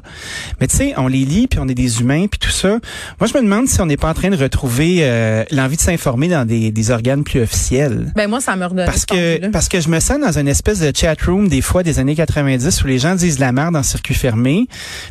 Mais 0.59 0.65
tu 0.67 0.77
sais, 0.77 0.93
on 0.97 1.07
les 1.07 1.25
lit 1.25 1.45
puis 1.47 1.59
on 1.61 1.67
est 1.67 1.75
des 1.75 2.01
humains 2.01 2.25
puis 2.27 2.39
tout 2.39 2.49
ça. 2.49 2.79
Moi, 3.19 3.29
je 3.31 3.37
me 3.37 3.43
demande 3.43 3.67
si 3.67 3.79
on 3.81 3.85
n'est 3.85 3.97
pas 3.97 4.09
en 4.09 4.15
train 4.15 4.29
de 4.29 4.35
retrouver 4.35 4.99
euh, 5.01 5.43
l'envie 5.51 5.75
de 5.75 5.81
s'informer 5.81 6.27
dans 6.27 6.43
des, 6.45 6.71
des 6.71 6.91
organes 6.91 7.23
plus 7.23 7.34
officiels. 7.41 8.11
Ben 8.15 8.27
moi, 8.29 8.41
ça 8.41 8.55
me 8.55 8.65
redonne. 8.65 8.85
Parce 8.85 9.05
que 9.05 9.47
parce 9.49 9.69
que 9.69 9.81
je 9.81 9.89
me 9.89 9.99
sens 9.99 10.19
dans 10.19 10.37
une 10.37 10.47
espèce 10.47 10.79
de 10.79 10.91
chat 10.95 11.15
room 11.25 11.47
des 11.47 11.61
fois 11.61 11.83
des 11.83 11.99
années 11.99 12.15
90 12.15 12.83
où 12.83 12.87
les 12.87 12.99
gens 12.99 13.15
disent 13.15 13.35
de 13.35 13.41
la 13.41 13.51
merde 13.51 13.75
en 13.75 13.83
circuit 13.83 14.15
fermé. 14.15 14.67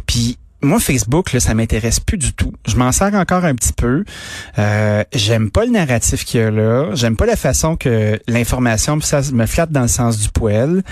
Puis 0.06 0.38
moi 0.64 0.80
Facebook 0.80 1.32
là, 1.32 1.40
ça 1.40 1.54
m'intéresse 1.54 2.00
plus 2.00 2.18
du 2.18 2.32
tout. 2.32 2.52
Je 2.66 2.76
m'en 2.76 2.90
sers 2.92 3.14
encore 3.14 3.44
un 3.44 3.54
petit 3.54 3.72
peu. 3.72 4.04
Euh, 4.58 5.04
j'aime 5.14 5.50
pas 5.50 5.64
le 5.64 5.70
narratif 5.70 6.24
qu'il 6.24 6.40
y 6.40 6.42
a 6.42 6.50
là. 6.50 6.90
J'aime 6.94 7.16
pas 7.16 7.26
la 7.26 7.36
façon 7.36 7.76
que 7.76 8.18
l'information 8.28 9.00
ça 9.00 9.20
me 9.32 9.46
flatte 9.46 9.70
dans 9.70 9.82
le 9.82 9.88
sens 9.88 10.18
du 10.18 10.28
poil. 10.30 10.82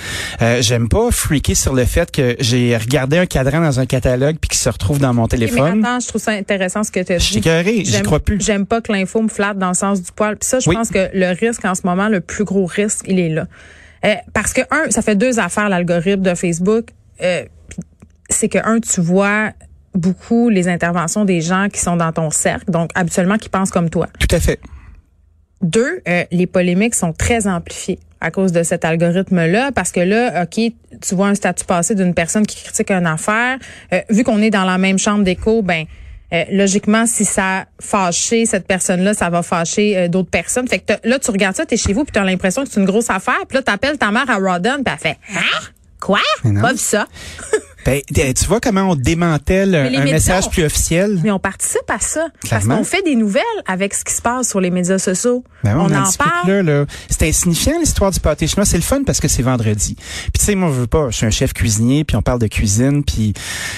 Euh, 0.40 0.62
j'aime 0.62 0.88
pas 0.88 1.10
freaker 1.10 1.56
sur 1.56 1.74
le 1.74 1.84
fait 1.84 2.10
que 2.10 2.36
j'ai 2.40 2.76
regardé 2.76 3.18
un 3.18 3.26
cadran 3.26 3.60
dans 3.60 3.80
un 3.80 3.86
catalogue 3.86 4.36
puis 4.40 4.48
qu'il 4.50 4.58
se 4.60 4.68
retrouve 4.68 4.98
dans 4.98 5.14
mon 5.14 5.22
Mais 5.22 5.28
téléphone. 5.28 5.84
attends, 5.84 6.00
je 6.00 6.08
trouve 6.08 6.20
ça 6.22 6.32
intéressant 6.32 6.84
ce 6.84 6.90
que 6.92 7.00
tu 7.00 7.12
as 7.12 7.18
Je 7.18 7.32
dit. 7.32 7.38
écœuré, 7.38 7.84
j'y 7.84 7.92
J'aime- 7.92 8.02
crois 8.04 8.20
plus. 8.20 8.40
J'aime 8.40 8.66
pas 8.66 8.80
que 8.80 8.92
l'info 8.92 9.22
me 9.22 9.28
flatte 9.28 9.58
dans 9.58 9.68
le 9.68 9.74
sens 9.74 10.02
du 10.02 10.12
poil. 10.12 10.36
Puis 10.36 10.48
ça, 10.48 10.60
je 10.60 10.68
Oui. 10.68 10.76
pense 10.76 10.90
que 10.90 11.08
le 11.14 11.30
risque 11.38 11.64
en 11.64 11.74
ce 11.74 11.82
moment, 11.84 12.08
le 12.08 12.20
plus 12.20 12.44
gros 12.44 12.66
risque, 12.66 13.04
il 13.08 13.18
est 13.18 13.28
là. 13.28 13.46
Euh, 14.04 14.14
parce 14.34 14.52
que 14.52 14.62
un, 14.70 14.90
ça 14.90 15.00
fait 15.02 15.14
deux 15.16 15.38
affaires 15.38 15.68
l'algorithme 15.68 16.22
de 16.22 16.34
Facebook. 16.34 16.86
Euh, 17.22 17.44
c'est 18.32 18.48
que 18.48 18.58
un, 18.64 18.80
tu 18.80 19.00
vois 19.00 19.52
beaucoup 19.94 20.48
les 20.48 20.68
interventions 20.68 21.24
des 21.24 21.40
gens 21.40 21.68
qui 21.68 21.80
sont 21.80 21.96
dans 21.96 22.12
ton 22.12 22.30
cercle, 22.30 22.70
donc 22.70 22.90
habituellement 22.94 23.36
qui 23.36 23.48
pensent 23.48 23.70
comme 23.70 23.90
toi. 23.90 24.08
Tout 24.18 24.34
à 24.34 24.40
fait. 24.40 24.60
Deux, 25.60 26.00
euh, 26.08 26.24
les 26.30 26.46
polémiques 26.46 26.94
sont 26.94 27.12
très 27.12 27.46
amplifiées 27.46 27.98
à 28.20 28.30
cause 28.30 28.52
de 28.52 28.62
cet 28.62 28.84
algorithme-là, 28.84 29.72
parce 29.72 29.90
que 29.90 30.00
là, 30.00 30.42
OK, 30.42 30.72
tu 31.00 31.14
vois 31.14 31.28
un 31.28 31.34
statut 31.34 31.64
passé 31.64 31.94
d'une 31.94 32.14
personne 32.14 32.46
qui 32.46 32.62
critique 32.62 32.90
une 32.90 33.06
affaire, 33.06 33.58
euh, 33.92 34.00
vu 34.10 34.22
qu'on 34.24 34.40
est 34.40 34.50
dans 34.50 34.64
la 34.64 34.78
même 34.78 34.98
chambre 34.98 35.24
d'écho, 35.24 35.62
ben 35.62 35.84
euh, 36.32 36.44
logiquement, 36.50 37.04
si 37.04 37.24
ça 37.24 37.58
a 37.58 37.64
fâché 37.80 38.46
cette 38.46 38.66
personne-là, 38.66 39.12
ça 39.12 39.28
va 39.28 39.42
fâcher 39.42 40.08
d'autres 40.08 40.30
personnes. 40.30 40.66
Fait 40.66 40.78
que 40.78 40.94
là, 41.04 41.18
tu 41.18 41.30
regardes 41.30 41.56
ça, 41.56 41.66
t'es 41.66 41.76
chez 41.76 41.92
vous, 41.92 42.04
puis 42.04 42.12
t'as 42.12 42.24
l'impression 42.24 42.64
que 42.64 42.70
c'est 42.70 42.80
une 42.80 42.86
grosse 42.86 43.10
affaire, 43.10 43.44
puis 43.48 43.56
là, 43.58 43.62
t'appelles 43.62 43.98
ta 43.98 44.10
mère 44.10 44.30
à 44.30 44.36
Rodden, 44.36 44.82
puis 44.84 44.94
elle 44.94 44.98
fait 44.98 45.18
«Hein? 45.36 45.60
Quoi? 46.00 46.20
Pas 46.42 46.72
vu 46.72 46.78
ça?» 46.78 47.06
Ben, 47.84 48.00
tu 48.10 48.44
vois 48.46 48.60
comment 48.60 48.90
on 48.90 48.94
démantèle 48.94 49.74
un, 49.74 49.90
médias 49.90 50.04
message 50.04 50.50
plus 50.50 50.64
officiel? 50.64 51.18
Mais 51.22 51.30
on 51.30 51.38
participe 51.38 51.88
à 51.88 51.98
ça. 51.98 52.28
Parce 52.48 52.62
Clairement. 52.64 52.78
qu'on 52.78 52.84
fait 52.84 53.02
des 53.02 53.16
nouvelles 53.16 53.42
avec 53.66 53.94
ce 53.94 54.04
qui 54.04 54.12
se 54.14 54.22
passe 54.22 54.48
sur 54.48 54.60
les 54.60 54.70
médias 54.70 54.98
sociaux. 54.98 55.42
Ben 55.64 55.76
on, 55.76 55.82
on, 55.90 55.94
en 55.94 56.12
parle. 56.12 56.48
là, 56.48 56.62
là. 56.62 56.86
C'est 57.10 57.28
insignifiant 57.28 57.78
l'histoire 57.80 58.10
du 58.10 58.20
pâté 58.20 58.46
chinois. 58.46 58.64
C'est 58.64 58.76
le 58.76 58.82
fun 58.82 59.02
parce 59.04 59.20
que 59.20 59.28
c'est 59.28 59.42
vendredi. 59.42 59.94
Puis 59.96 60.32
tu 60.38 60.44
sais, 60.44 60.54
moi 60.54 60.70
je 60.72 60.80
veux 60.80 60.86
pas. 60.86 61.10
Je 61.10 61.16
suis 61.16 61.26
un 61.26 61.30
chef 61.30 61.52
cuisinier, 61.52 62.04
puis 62.04 62.16
on 62.16 62.22
parle 62.22 62.38
de 62.38 62.46
cuisine, 62.46 63.02
puis 63.04 63.32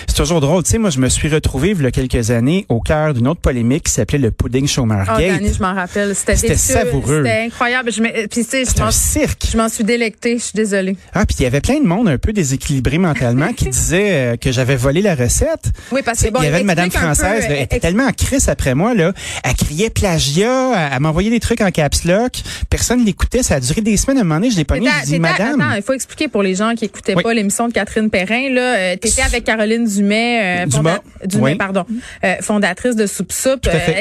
c'est 0.06 0.16
toujours 0.16 0.40
drôle. 0.40 0.62
Tu 0.64 0.70
sais, 0.70 0.78
moi 0.78 0.90
je 0.90 0.98
me 0.98 1.08
suis 1.08 1.28
retrouvé 1.28 1.70
il 1.70 1.82
y 1.82 1.86
a 1.86 1.90
quelques 1.90 2.30
années 2.30 2.66
au 2.68 2.80
cœur 2.80 3.14
d'une 3.14 3.28
autre 3.28 3.40
polémique 3.40 3.84
qui 3.84 3.92
s'appelait 3.92 4.18
le 4.18 4.30
pudding 4.30 4.64
Oh, 4.64 4.68
Schumergate. 4.68 5.18
Dani, 5.18 5.52
je 5.54 5.62
m'en 5.62 5.74
rappelle. 5.74 6.14
C'était 6.14 6.36
C'était 6.36 6.56
savoureux. 6.56 7.22
C'était 7.24 7.40
incroyable. 7.46 7.90
Je 7.92 8.00
me- 8.02 8.26
puis, 8.28 8.44
tu 8.44 8.50
sais, 8.50 8.64
je 8.64 8.82
m'en- 8.82 8.90
cirque. 8.90 9.46
je 9.50 9.56
m'en 9.56 9.68
suis 9.68 9.84
délectée. 9.84 10.38
Je 10.38 10.44
suis 10.44 10.52
désolée. 10.54 10.96
Ah, 11.12 11.24
puis 11.26 11.36
il 11.40 11.42
y 11.42 11.46
avait 11.46 11.60
plein 11.60 11.80
de 11.80 11.86
monde 11.86 12.08
un 12.08 12.18
peu 12.18 12.32
déséquilibré 12.32 12.98
mentalement 12.98 13.52
qui 13.52 13.66
disait 13.68 13.93
euh, 14.02 14.36
que 14.36 14.52
j'avais 14.52 14.76
volé 14.76 15.02
la 15.02 15.14
recette. 15.14 15.72
Oui, 15.92 16.00
parce 16.04 16.22
que 16.22 16.30
bon, 16.30 16.40
il 16.40 16.44
y 16.44 16.48
avait 16.48 16.60
une 16.60 16.66
madame 16.66 16.86
un 16.86 16.88
peu, 16.90 16.98
française, 16.98 17.44
là, 17.44 17.50
euh, 17.50 17.56
elle 17.56 17.62
était 17.62 17.80
tellement 17.80 18.04
en 18.06 18.12
crise 18.12 18.48
après 18.48 18.74
moi, 18.74 18.94
là. 18.94 19.12
Elle 19.44 19.54
criait 19.54 19.90
plagiat, 19.90 20.90
elle, 20.92 21.00
m'envoyait 21.00 21.30
des 21.30 21.40
trucs 21.40 21.60
en 21.60 21.70
caps 21.70 22.04
lock. 22.04 22.32
Personne 22.70 23.04
l'écoutait, 23.04 23.42
ça 23.42 23.56
a 23.56 23.60
duré 23.60 23.80
des 23.80 23.96
semaines. 23.96 24.18
À 24.18 24.20
un 24.20 24.24
moment 24.24 24.40
donné, 24.40 24.50
je 24.50 24.56
l'ai 24.56 24.64
pogné, 24.64 24.86
T'étais- 24.86 25.00
je 25.02 25.06
dis, 25.12 25.18
madame. 25.20 25.60
Attends, 25.60 25.74
il 25.76 25.82
faut 25.82 25.92
expliquer 25.92 26.28
pour 26.28 26.42
les 26.42 26.54
gens 26.54 26.74
qui 26.74 26.84
écoutaient 26.86 27.14
Oui. 27.14 27.22
pas 27.22 27.34
l'émission 27.34 27.68
de 27.68 27.72
Catherine 27.72 28.10
Perrin. 28.10 28.50
Là, 28.50 28.76
euh, 28.76 28.96
t'étais 28.96 29.22
avec 29.22 29.44
Caroline 29.44 29.84
Dumais, 29.86 30.64
euh. 30.64 30.66
Dumais, 30.66 30.98
Oui. 31.36 31.54
pardon, 31.56 31.84
euh, 32.24 32.34
fondatrice 32.40 32.96
de 32.96 33.06
Soup 33.06 33.30
Soup, 33.32 33.60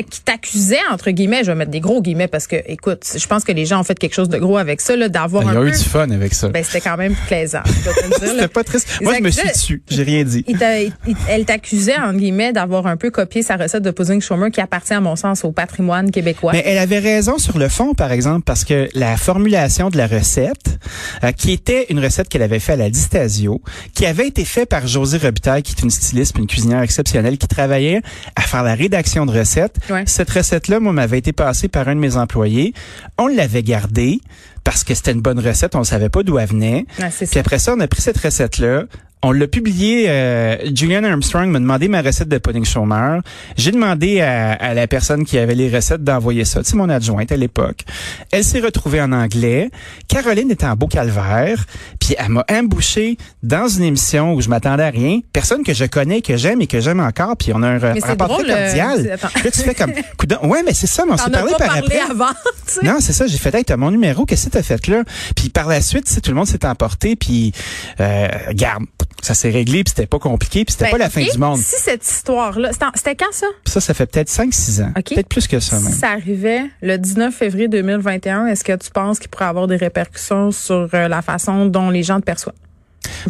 qui 0.09 0.21
t'accusait 0.21 0.77
entre 0.91 1.11
guillemets. 1.11 1.43
Je 1.43 1.51
vais 1.51 1.55
mettre 1.55 1.71
des 1.71 1.79
gros 1.79 2.01
guillemets 2.01 2.27
parce 2.27 2.47
que, 2.47 2.55
écoute, 2.67 3.03
je 3.15 3.27
pense 3.27 3.43
que 3.43 3.51
les 3.51 3.65
gens 3.65 3.79
ont 3.79 3.83
fait 3.83 3.97
quelque 3.97 4.13
chose 4.13 4.29
de 4.29 4.37
gros 4.37 4.57
avec 4.57 4.81
ça, 4.81 4.95
là, 4.95 5.09
d'avoir 5.09 5.43
Ben, 5.43 5.51
il 5.51 5.53
y 5.53 5.57
un 5.57 5.61
a 5.61 5.65
eu 5.67 5.71
peu. 5.71 5.77
du 5.77 5.83
fun 5.83 6.09
avec 6.09 6.33
ça. 6.33 6.49
Ben, 6.49 6.63
c'était 6.63 6.81
quand 6.81 6.97
même 6.97 7.15
plaisant. 7.27 7.61
C'était 8.19 8.47
pas 8.47 8.63
triste. 8.63 8.99
Moi, 9.01 9.15
je 9.17 9.21
me 9.23 9.29
suis 9.31 9.47
dessus. 9.47 9.82
J'ai 9.89 10.03
rien 10.03 10.23
dit. 10.23 10.43
Il 10.47 10.57
t'a- 10.57 10.81
il- 10.81 10.93
elle 11.29 11.45
t'accusait, 11.45 11.97
en 11.97 12.13
guillemets, 12.13 12.53
d'avoir 12.53 12.87
un 12.87 12.95
peu 12.97 13.11
copié 13.11 13.41
sa 13.43 13.57
recette 13.57 13.83
de 13.83 13.91
pudding 13.91 14.21
chômeur 14.21 14.49
qui 14.49 14.61
appartient, 14.61 14.93
à 14.93 15.01
mon 15.01 15.15
sens, 15.15 15.43
au 15.43 15.51
patrimoine 15.51 16.09
québécois. 16.09 16.53
Mais 16.53 16.63
elle 16.65 16.77
avait 16.77 16.99
raison 16.99 17.37
sur 17.37 17.57
le 17.57 17.67
fond, 17.67 17.93
par 17.93 18.11
exemple, 18.11 18.43
parce 18.45 18.63
que 18.63 18.87
la 18.93 19.17
formulation 19.17 19.89
de 19.89 19.97
la 19.97 20.07
recette, 20.07 20.79
euh, 21.23 21.31
qui 21.31 21.51
était 21.51 21.87
une 21.89 21.99
recette 21.99 22.29
qu'elle 22.29 22.41
avait 22.43 22.59
faite 22.59 22.75
à 22.79 22.83
la 22.83 22.89
Distasio, 22.89 23.61
qui 23.93 24.05
avait 24.05 24.27
été 24.27 24.45
faite 24.45 24.69
par 24.69 24.87
Josée 24.87 25.17
Robitaille, 25.17 25.63
qui 25.63 25.73
est 25.77 25.81
une 25.83 25.89
styliste, 25.89 26.37
une 26.37 26.47
cuisinière 26.47 26.81
exceptionnelle, 26.81 27.37
qui 27.37 27.47
travaillait 27.47 28.01
à 28.35 28.41
faire 28.41 28.63
la 28.63 28.75
rédaction 28.75 29.25
de 29.25 29.37
recettes. 29.37 29.77
Ouais. 29.89 30.03
Cette 30.05 30.29
recette-là, 30.29 30.79
moi, 30.79 30.93
m'avait 30.93 31.17
été 31.19 31.33
passée 31.33 31.67
par 31.67 31.87
un 31.87 31.95
de 31.95 31.99
mes 31.99 32.15
employés. 32.15 32.73
On 33.17 33.27
l'avait 33.27 33.63
gardée 33.63 34.19
parce 34.63 34.83
que 34.85 34.93
c'était 34.95 35.11
une 35.11 35.21
bonne 35.21 35.39
recette, 35.39 35.75
on 35.75 35.79
ne 35.79 35.83
savait 35.83 36.09
pas 36.09 36.23
d'où 36.23 36.39
elle 36.39 36.47
venait. 36.47 36.85
Puis 36.97 37.27
ça. 37.27 37.39
après 37.41 37.59
ça, 37.59 37.73
on 37.75 37.79
a 37.81 37.87
pris 37.87 38.01
cette 38.01 38.17
recette-là. 38.17 38.83
On 39.25 39.31
l'a 39.31 39.47
publié. 39.47 40.05
Euh, 40.09 40.57
Julian 40.75 41.03
Armstrong 41.05 41.49
m'a 41.49 41.59
demandé 41.59 41.87
ma 41.87 42.01
recette 42.01 42.27
de 42.27 42.37
pudding 42.37 42.65
chômeur. 42.65 43.21
J'ai 43.55 43.71
demandé 43.71 44.19
à, 44.19 44.51
à 44.51 44.73
la 44.73 44.85
personne 44.85 45.23
qui 45.23 45.37
avait 45.37 45.55
les 45.55 45.73
recettes 45.73 46.03
d'envoyer 46.03 46.43
ça. 46.43 46.59
C'est 46.63 46.75
mon 46.75 46.89
adjointe 46.89 47.31
à 47.31 47.37
l'époque. 47.37 47.83
Elle 48.31 48.43
s'est 48.43 48.59
retrouvée 48.59 49.01
en 49.01 49.13
anglais. 49.13 49.69
Caroline 50.09 50.51
était 50.51 50.65
en 50.65 50.75
beau 50.75 50.87
calvaire. 50.87 51.65
Puis 52.01 52.15
elle 52.17 52.29
m'a 52.29 52.45
embouché 52.51 53.17
dans 53.41 53.69
une 53.69 53.83
émission 53.83 54.33
où 54.33 54.41
je 54.41 54.49
m'attendais 54.49 54.83
à 54.83 54.89
rien. 54.89 55.21
Personne 55.31 55.63
que 55.63 55.73
je 55.73 55.85
connais, 55.85 56.21
que 56.21 56.35
j'aime 56.35 56.61
et 56.61 56.67
que 56.67 56.81
j'aime 56.81 56.99
encore. 56.99 57.37
Puis 57.37 57.53
on 57.55 57.63
a 57.63 57.69
un 57.69 57.79
Mais 57.79 57.99
rapport 58.01 58.27
drôle, 58.27 58.43
très 58.45 58.53
euh, 58.53 58.65
cordial. 58.65 59.11
attends. 59.13 59.29
Là, 59.41 59.51
tu 59.51 59.59
fais 59.61 59.73
comme... 59.73 59.93
Ouais, 60.43 60.63
mais 60.65 60.73
c'est 60.73 60.87
ça. 60.87 61.05
Mais 61.05 61.13
on 61.13 61.17
s'est 61.17 61.29
parlé 61.29 61.51
pas 61.53 61.57
par 61.59 61.67
parlé 61.67 61.85
après. 61.97 62.11
avant, 62.11 62.33
tu 62.67 62.73
sais? 62.73 62.85
Non, 62.85 62.97
c'est 62.99 63.13
ça. 63.13 63.27
J'ai 63.27 63.37
fait, 63.37 63.53
hey, 63.55 63.63
t'as 63.63 63.77
mon 63.77 63.91
numéro, 63.91 64.25
qu'est-ce 64.25 64.45
que 64.47 64.51
t'as 64.51 64.63
fait 64.63 64.87
là? 64.87 65.03
Puis 65.35 65.49
par 65.49 65.67
la 65.67 65.79
suite, 65.81 66.05
tout 66.21 66.31
le 66.31 66.35
monde 66.35 66.47
s'est 66.47 66.65
emporté, 66.65 67.15
puis 67.15 67.53
euh, 67.99 68.27
garde, 68.53 68.83
ça 69.23 69.33
s'est 69.33 69.49
réglé, 69.49 69.83
puis 69.83 69.93
c'était 69.95 70.05
pas 70.07 70.19
compliqué, 70.19 70.65
puis 70.65 70.73
c'était 70.73 70.85
Ben, 70.85 70.91
pas 70.91 70.97
la 70.97 71.09
fin 71.09 71.23
du 71.23 71.37
monde. 71.37 71.57
Si 71.57 71.75
cette 71.81 72.05
histoire-là, 72.05 72.71
c'était 72.95 73.15
quand 73.15 73.31
ça? 73.31 73.47
Puis 73.63 73.71
ça, 73.71 73.79
ça 73.81 73.93
fait 73.93 74.05
peut-être 74.05 74.29
5-6 74.29 74.83
ans. 74.83 74.91
OK. 74.97 75.09
Peut-être 75.15 75.27
plus 75.29 75.47
que 75.47 75.59
ça 75.59 75.77
Si 75.77 75.83
même. 75.85 75.93
ça 75.93 76.09
arrivait 76.11 76.63
le 76.81 76.97
19 76.97 77.33
février 77.33 77.67
2021, 77.67 78.47
est-ce 78.47 78.63
que 78.63 78.75
tu 78.75 78.89
penses 78.91 79.19
qu'il 79.19 79.29
pourrait 79.29 79.45
avoir 79.45 79.67
des 79.67 79.77
répercussions 79.77 80.51
sur 80.51 80.89
euh, 80.93 81.07
la 81.07 81.21
façon 81.21 81.65
dont 81.65 81.89
les 81.89 82.03
gens 82.03 82.19
te 82.19 82.25
perçoivent? 82.25 82.55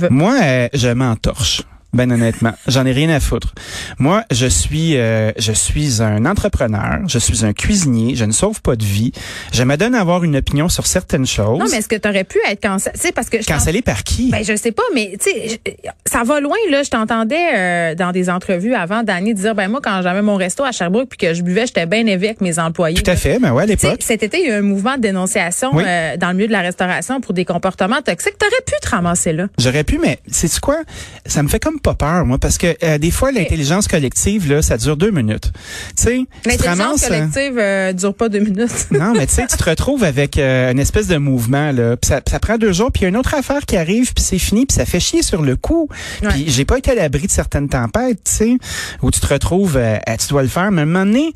Moi, 0.10 0.36
euh, 0.42 0.68
je 0.74 0.90
m'entorche. 0.90 1.62
Ben 1.94 2.12
honnêtement, 2.12 2.54
j'en 2.68 2.86
ai 2.86 2.92
rien 2.92 3.10
à 3.10 3.20
foutre. 3.20 3.54
Moi, 4.00 4.24
je 4.32 4.48
suis 4.48 4.98
euh, 4.98 5.32
je 5.38 5.52
suis 5.52 6.02
un 6.02 6.26
entrepreneur, 6.26 7.00
je 7.08 7.20
suis 7.20 7.46
un 7.46 7.54
cuisinier, 7.54 8.16
je 8.16 8.26
ne 8.26 8.32
sauve 8.32 8.62
pas 8.62 8.76
de 8.76 8.84
vie. 8.84 9.12
Je 9.52 9.64
me 9.64 9.78
donne 9.78 9.96
à 9.96 10.02
avoir 10.02 10.24
une 10.24 10.36
opinion 10.36 10.70
sur 10.70 10.88
certaines 10.88 11.26
choses. 11.28 11.60
Non, 11.60 11.66
mais 11.70 11.78
est-ce 11.78 11.88
que 11.88 11.96
tu 11.96 12.08
aurais 12.10 12.24
pu 12.24 12.40
être 12.50 12.62
cancellé? 12.62 12.94
Tu 12.96 13.02
sais, 13.02 13.12
parce 13.12 13.30
que 13.30 13.42
je 13.42 13.48
Cancellé 13.48 13.82
par 13.82 14.04
qui? 14.04 14.32
Ben, 14.32 14.44
je 14.44 14.56
sais 14.56 14.72
pas, 14.72 14.84
mais 14.96 15.16
tu 15.22 15.30
sais, 15.30 15.60
ça 16.06 16.24
va 16.24 16.40
loin, 16.40 16.56
là. 16.72 16.82
Je 16.84 16.90
t'entendais 16.90 17.36
euh, 17.56 17.96
dans 17.96 18.12
des 18.12 18.30
entrevues 18.30 18.74
avant, 18.74 19.04
Dany, 19.04 19.34
dire, 19.34 19.54
ben 19.56 19.68
moi, 19.70 19.80
quand 19.84 20.02
j'avais 20.02 20.22
mon 20.22 20.36
resto 20.36 20.64
à 20.64 20.72
Sherbrooke 20.72 21.10
puis 21.10 21.18
que 21.18 21.34
je 21.34 21.44
buvais, 21.44 21.66
j'étais 21.68 21.86
bien 21.86 22.06
élevé 22.06 22.28
avec 22.30 22.42
mes 22.42 22.58
employés. 22.60 23.02
Tout 23.02 23.10
à 23.12 23.16
fait, 23.16 23.38
mais 23.40 23.50
ouais, 23.52 23.64
à 23.64 23.66
l'époque. 23.68 23.98
cet 24.00 24.24
été, 24.24 24.40
il 24.42 24.48
y 24.48 24.52
a 24.52 24.56
eu 24.56 24.60
un 24.60 24.62
mouvement 24.64 24.96
de 24.96 25.02
dénonciation 25.02 25.70
Oui. 25.74 25.84
euh, 25.86 26.18
dans 26.18 26.30
le 26.30 26.34
milieu 26.36 26.48
de 26.48 26.52
la 26.54 26.62
restauration 26.62 27.22
pour 27.22 27.34
des 27.34 27.46
comportements 27.46 28.02
toxiques. 28.02 28.38
T'aurais 28.40 28.52
pu 28.66 28.74
te 28.82 28.90
ramasser 28.90 29.34
là. 29.34 29.48
J'aurais 29.60 29.84
pu, 29.84 30.00
mais 30.00 30.20
c'est 30.28 30.60
quoi? 30.60 30.78
Ça 31.26 31.44
me 31.44 31.48
fait 31.48 31.60
comme 31.60 31.80
pas 31.84 31.94
peur, 31.94 32.26
moi, 32.26 32.38
parce 32.40 32.58
que 32.58 32.76
euh, 32.84 32.98
des 32.98 33.12
fois 33.12 33.32
l'intelligence 33.32 33.88
collective 33.88 34.50
là, 34.52 34.62
ça 34.62 34.78
dure 34.78 34.98
deux 34.98 35.12
minutes. 35.12 35.52
Tu 35.96 36.26
L'intelligence 36.46 37.04
euh, 37.04 37.08
collective 37.08 37.58
euh, 37.60 37.94
dure 37.94 38.16
pas 38.16 38.30
deux 38.30 38.40
minutes. 38.40 38.88
Non, 38.92 39.14
mais 39.14 39.28
tu 39.28 39.34
sais, 39.34 39.46
tu 39.48 39.58
te 39.58 39.70
retrouves 39.70 40.04
avec 40.04 40.38
euh, 40.38 40.72
une 40.72 40.80
espèce 40.80 41.08
de 41.08 41.18
mouvement 41.18 41.72
là, 41.72 41.96
puis 41.98 42.08
ça, 42.10 42.22
ça 42.28 42.40
prend 42.40 42.58
deux 42.58 42.72
jours, 42.74 42.92
puis 42.92 43.06
une 43.06 43.18
autre 43.18 43.34
affaire 43.36 43.66
qui 43.66 43.76
arrive, 43.78 44.14
puis 44.14 44.24
c'est 44.24 44.40
fini, 44.40 44.66
puis 44.66 44.76
ça 44.76 44.86
fait 44.86 45.00
chier 45.00 45.22
sur 45.24 45.42
le 45.42 45.56
coup. 45.56 45.90
Ouais. 46.22 46.30
Puis 46.30 46.46
j'ai 46.48 46.66
pas 46.66 46.78
été 46.78 46.92
à 46.92 46.96
l'abri 46.96 47.28
de 47.28 47.32
certaines 47.32 47.68
tempêtes, 47.70 48.24
tu 48.24 48.32
sais, 48.32 48.58
où 49.02 49.12
tu 49.12 49.20
te 49.20 49.28
retrouves, 49.28 49.76
euh, 49.78 49.98
à- 50.06 50.18
tu 50.18 50.28
dois 50.30 50.42
le 50.42 50.48
faire, 50.48 50.72
mais 50.72 50.82
à 50.82 50.84
un 50.84 50.88
moment 50.88 51.06
donné, 51.06 51.34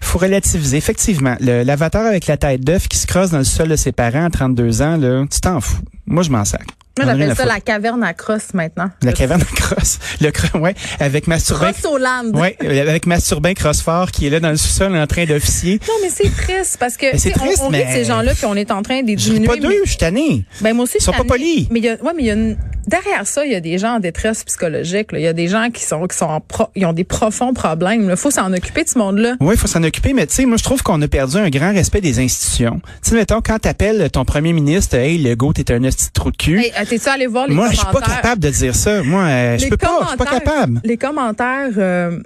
faut 0.00 0.18
relativiser. 0.18 0.76
Effectivement, 0.76 1.36
le- 1.40 1.62
l'avatar 1.62 2.04
avec 2.06 2.26
la 2.26 2.36
tête 2.36 2.60
d'œuf 2.62 2.88
qui 2.88 2.98
se 2.98 3.06
crosse 3.06 3.30
dans 3.30 3.38
le 3.38 3.44
sol 3.44 3.68
de 3.68 3.76
ses 3.76 3.92
parents 3.92 4.24
à 4.26 4.30
32 4.30 4.82
ans, 4.82 4.96
là, 4.96 5.24
tu 5.30 5.40
t'en 5.40 5.60
fous. 5.60 5.78
Moi, 6.06 6.22
je 6.22 6.30
m'en 6.30 6.44
sac. 6.44 6.62
Moi, 6.98 7.06
j'appelle 7.12 7.36
ça 7.36 7.44
la 7.44 7.60
caverne 7.60 8.02
à 8.02 8.14
crosse 8.14 8.54
maintenant. 8.54 8.90
La 9.02 9.12
caverne 9.12 9.42
à 9.42 9.44
crosse. 9.56 9.98
Le 10.20 10.30
cro- 10.30 10.58
ouais, 10.60 10.74
avec 10.98 11.26
Masturbin. 11.26 11.72
Crosse 11.72 11.84
au 11.92 11.98
land. 11.98 12.30
Ouais, 12.32 12.56
avec 12.80 13.06
Masturbin 13.06 13.52
Crossfort 13.52 14.10
qui 14.10 14.26
est 14.26 14.30
là 14.30 14.40
dans 14.40 14.50
le 14.50 14.56
sous-sol 14.56 14.96
en 14.96 15.06
train 15.06 15.24
d'officier. 15.26 15.78
Non, 15.88 15.94
mais 16.02 16.08
c'est 16.10 16.30
triste 16.34 16.76
parce 16.80 16.96
que 16.96 17.12
Mais 17.12 17.18
c'est 17.18 17.36
on- 17.36 17.44
triste, 17.44 17.58
on, 17.62 17.68
rit 17.68 17.78
de 17.80 17.84
mais- 17.84 17.92
ces 17.92 18.04
gens-là 18.04 18.34
puis 18.34 18.46
on 18.46 18.54
est 18.54 18.70
en 18.70 18.82
train 18.82 19.02
de 19.02 19.06
les 19.08 19.18
Je 19.18 19.24
diminuer. 19.24 19.46
pas 19.46 19.56
d'eux, 19.56 19.68
mais- 19.68 19.76
je 19.84 19.88
suis 19.90 19.98
tanné. 19.98 20.44
Ben 20.62 20.72
moi 20.74 20.84
aussi, 20.84 20.96
Ils 20.98 21.02
sont 21.02 21.12
je 21.12 21.16
pas 21.18 21.22
suis 21.22 21.28
polis. 21.28 21.66
Mais 21.70 21.80
il 21.80 21.84
y 21.84 21.88
a, 21.90 22.02
ouais, 22.02 22.12
mais 22.16 22.22
il 22.22 22.26
y 22.26 22.30
a 22.30 22.34
une, 22.34 22.56
derrière 22.86 23.26
ça, 23.26 23.44
il 23.44 23.52
y 23.52 23.54
a 23.54 23.60
des 23.60 23.78
gens 23.78 23.96
en 23.96 24.00
détresse 24.00 24.44
psychologique. 24.44 25.12
là. 25.12 25.18
Il 25.18 25.22
y 25.24 25.26
a 25.26 25.32
des 25.32 25.48
gens 25.48 25.68
qui 25.72 25.82
sont, 25.82 26.06
qui 26.06 26.16
sont, 26.16 26.26
en 26.26 26.40
pro- 26.40 26.68
ils 26.74 26.84
ont 26.86 26.92
des 26.92 27.04
profonds 27.04 27.52
problèmes. 27.54 28.08
Il 28.10 28.16
faut 28.16 28.30
s'en 28.30 28.52
occuper 28.52 28.84
de 28.84 28.88
ce 28.88 28.98
monde-là. 28.98 29.36
Oui, 29.40 29.54
il 29.54 29.58
faut 29.58 29.66
s'en 29.66 29.82
occuper, 29.82 30.12
mais 30.12 30.26
tu 30.26 30.34
sais, 30.34 30.46
moi, 30.46 30.56
je 30.56 30.64
trouve 30.64 30.82
qu'on 30.82 31.00
a 31.02 31.08
perdu 31.08 31.36
un 31.36 31.50
grand 31.50 31.72
respect 31.72 32.00
des 32.00 32.18
institutions. 32.18 32.80
Tu 33.02 33.10
sais, 33.10 33.14
mettons, 33.16 33.40
quand 33.40 33.58
t'appelles 33.58 34.10
ton 34.10 34.24
premier 34.24 34.52
ministre, 34.52 34.96
hey, 34.96 35.18
le 35.18 35.34
go, 35.34 35.52
t'es 35.52 35.72
un 35.72 35.80
de 35.80 35.90
trou 36.12 36.30
de 36.30 36.36
cul. 36.36 36.60
Hey, 36.60 36.72
euh, 36.80 36.84
t'es-tu 36.88 37.08
allé 37.08 37.26
voir 37.26 37.46
les 37.48 37.54
moi, 37.54 37.70
je 37.70 37.76
commentaires? 37.80 38.02
suis 38.04 38.10
pas 38.10 38.16
capable 38.16 38.42
de 38.42 38.50
dire 38.50 38.74
ça. 38.74 39.02
Moi, 39.02 39.22
euh, 39.22 39.58
je 39.58 39.68
peux 39.68 39.76
pas, 39.76 39.98
je 40.02 40.08
suis 40.08 40.16
pas 40.16 40.24
capable. 40.26 40.80
Les 40.84 40.96
commentaires, 40.96 41.70
euh, 41.76 42.18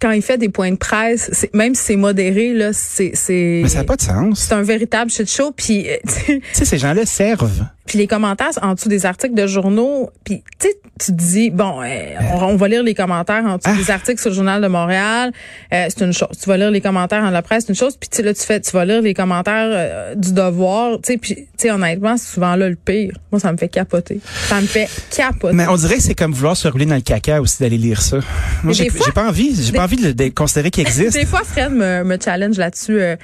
quand 0.00 0.12
il 0.12 0.22
fait 0.22 0.38
des 0.38 0.48
points 0.48 0.70
de 0.70 0.76
presse, 0.76 1.46
même 1.54 1.74
si 1.74 1.82
c'est 1.82 1.96
modéré, 1.96 2.52
là, 2.54 2.72
c'est, 2.72 3.10
c'est, 3.14 3.60
Mais 3.64 3.68
ça 3.68 3.78
n'a 3.78 3.84
pas 3.84 3.96
de 3.96 4.02
sens. 4.02 4.38
c'est 4.46 4.54
un 4.54 4.62
véritable 4.62 5.10
shit 5.10 5.28
show. 5.28 5.50
Puis, 5.50 5.88
euh, 5.90 5.96
Tu 6.26 6.40
sais, 6.52 6.64
ces 6.64 6.78
gens-là 6.78 7.04
servent. 7.04 7.66
Puis 7.88 7.98
les 7.98 8.06
commentaires 8.06 8.50
en 8.62 8.74
dessous 8.74 8.88
des 8.88 9.06
articles 9.06 9.34
de 9.34 9.46
journaux, 9.46 10.10
puis 10.24 10.42
tu 10.60 10.68
tu 11.00 11.12
te 11.12 11.16
dis 11.16 11.50
bon, 11.50 11.80
euh, 11.80 11.86
on, 12.34 12.42
on 12.42 12.56
va 12.56 12.66
lire 12.66 12.82
les 12.82 12.92
commentaires 12.94 13.44
en 13.46 13.56
dessous 13.56 13.70
Ah. 13.72 13.74
des 13.76 13.88
articles 13.92 14.20
sur 14.20 14.30
le 14.30 14.34
journal 14.34 14.60
de 14.60 14.66
Montréal, 14.66 15.30
euh, 15.72 15.86
c'est 15.88 16.04
une 16.04 16.12
chose. 16.12 16.28
Tu 16.42 16.48
vas 16.48 16.56
lire 16.56 16.72
les 16.72 16.80
commentaires 16.80 17.22
dans 17.22 17.30
la 17.30 17.40
presse, 17.40 17.64
c'est 17.66 17.72
une 17.72 17.76
chose. 17.78 17.96
Puis 17.96 18.22
là 18.22 18.34
tu 18.34 18.42
fais, 18.42 18.60
tu 18.60 18.72
vas 18.72 18.84
lire 18.84 19.00
les 19.00 19.14
commentaires 19.14 19.68
euh, 19.70 20.14
du 20.16 20.32
Devoir, 20.32 20.96
tu 21.00 21.12
sais, 21.12 21.18
puis 21.18 21.34
tu 21.36 21.46
sais 21.56 21.70
honnêtement, 21.70 22.16
c'est 22.16 22.32
souvent 22.34 22.56
là 22.56 22.68
le 22.68 22.74
pire. 22.74 23.12
Moi, 23.30 23.38
ça 23.40 23.52
me 23.52 23.56
fait 23.56 23.68
capoter. 23.68 24.20
Ça 24.48 24.60
me 24.60 24.66
fait 24.66 24.88
capoter. 25.14 25.54
Mais 25.54 25.66
on 25.68 25.76
dirait 25.76 25.96
que 25.96 26.02
c'est 26.02 26.14
comme 26.16 26.32
vouloir 26.32 26.56
se 26.56 26.66
rouler 26.68 26.84
dans 26.86 26.94
le 26.96 27.00
caca 27.00 27.40
aussi 27.40 27.62
d'aller 27.62 27.78
lire 27.78 28.02
ça. 28.02 28.18
Moi, 28.64 28.72
j'ai 28.72 28.88
pas 29.14 29.28
envie, 29.28 29.54
j'ai 29.54 29.72
pas 29.72 29.84
envie 29.84 29.96
de, 29.96 30.10
de 30.12 30.28
considérer 30.30 30.70
qu'il 30.72 30.84
existe. 30.86 31.12
Des 31.16 31.26
fois, 31.26 31.42
Fred 31.44 31.70
me, 31.72 32.02
me 32.02 32.18
challenge 32.22 32.56
là-dessus 32.58 33.00
euh, 33.00 33.14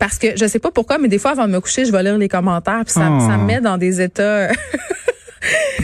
parce 0.00 0.18
que 0.18 0.36
je 0.36 0.46
sais 0.46 0.58
pas 0.58 0.72
pourquoi, 0.72 0.98
mais 0.98 1.06
des 1.08 1.18
fois 1.18 1.30
avant 1.30 1.46
de 1.46 1.52
me 1.52 1.60
coucher, 1.60 1.84
je 1.84 1.92
vais 1.92 2.02
lire 2.02 2.18
les 2.18 2.28
commentaires 2.28 2.82
puis 2.84 2.92
ça, 2.94 3.08
Oh. 3.08 3.20
ça 3.20 3.36
me 3.36 3.44
met 3.46 3.60
dans 3.60 3.78
des 3.78 4.00
états 4.10 4.22
euh, 4.22 4.52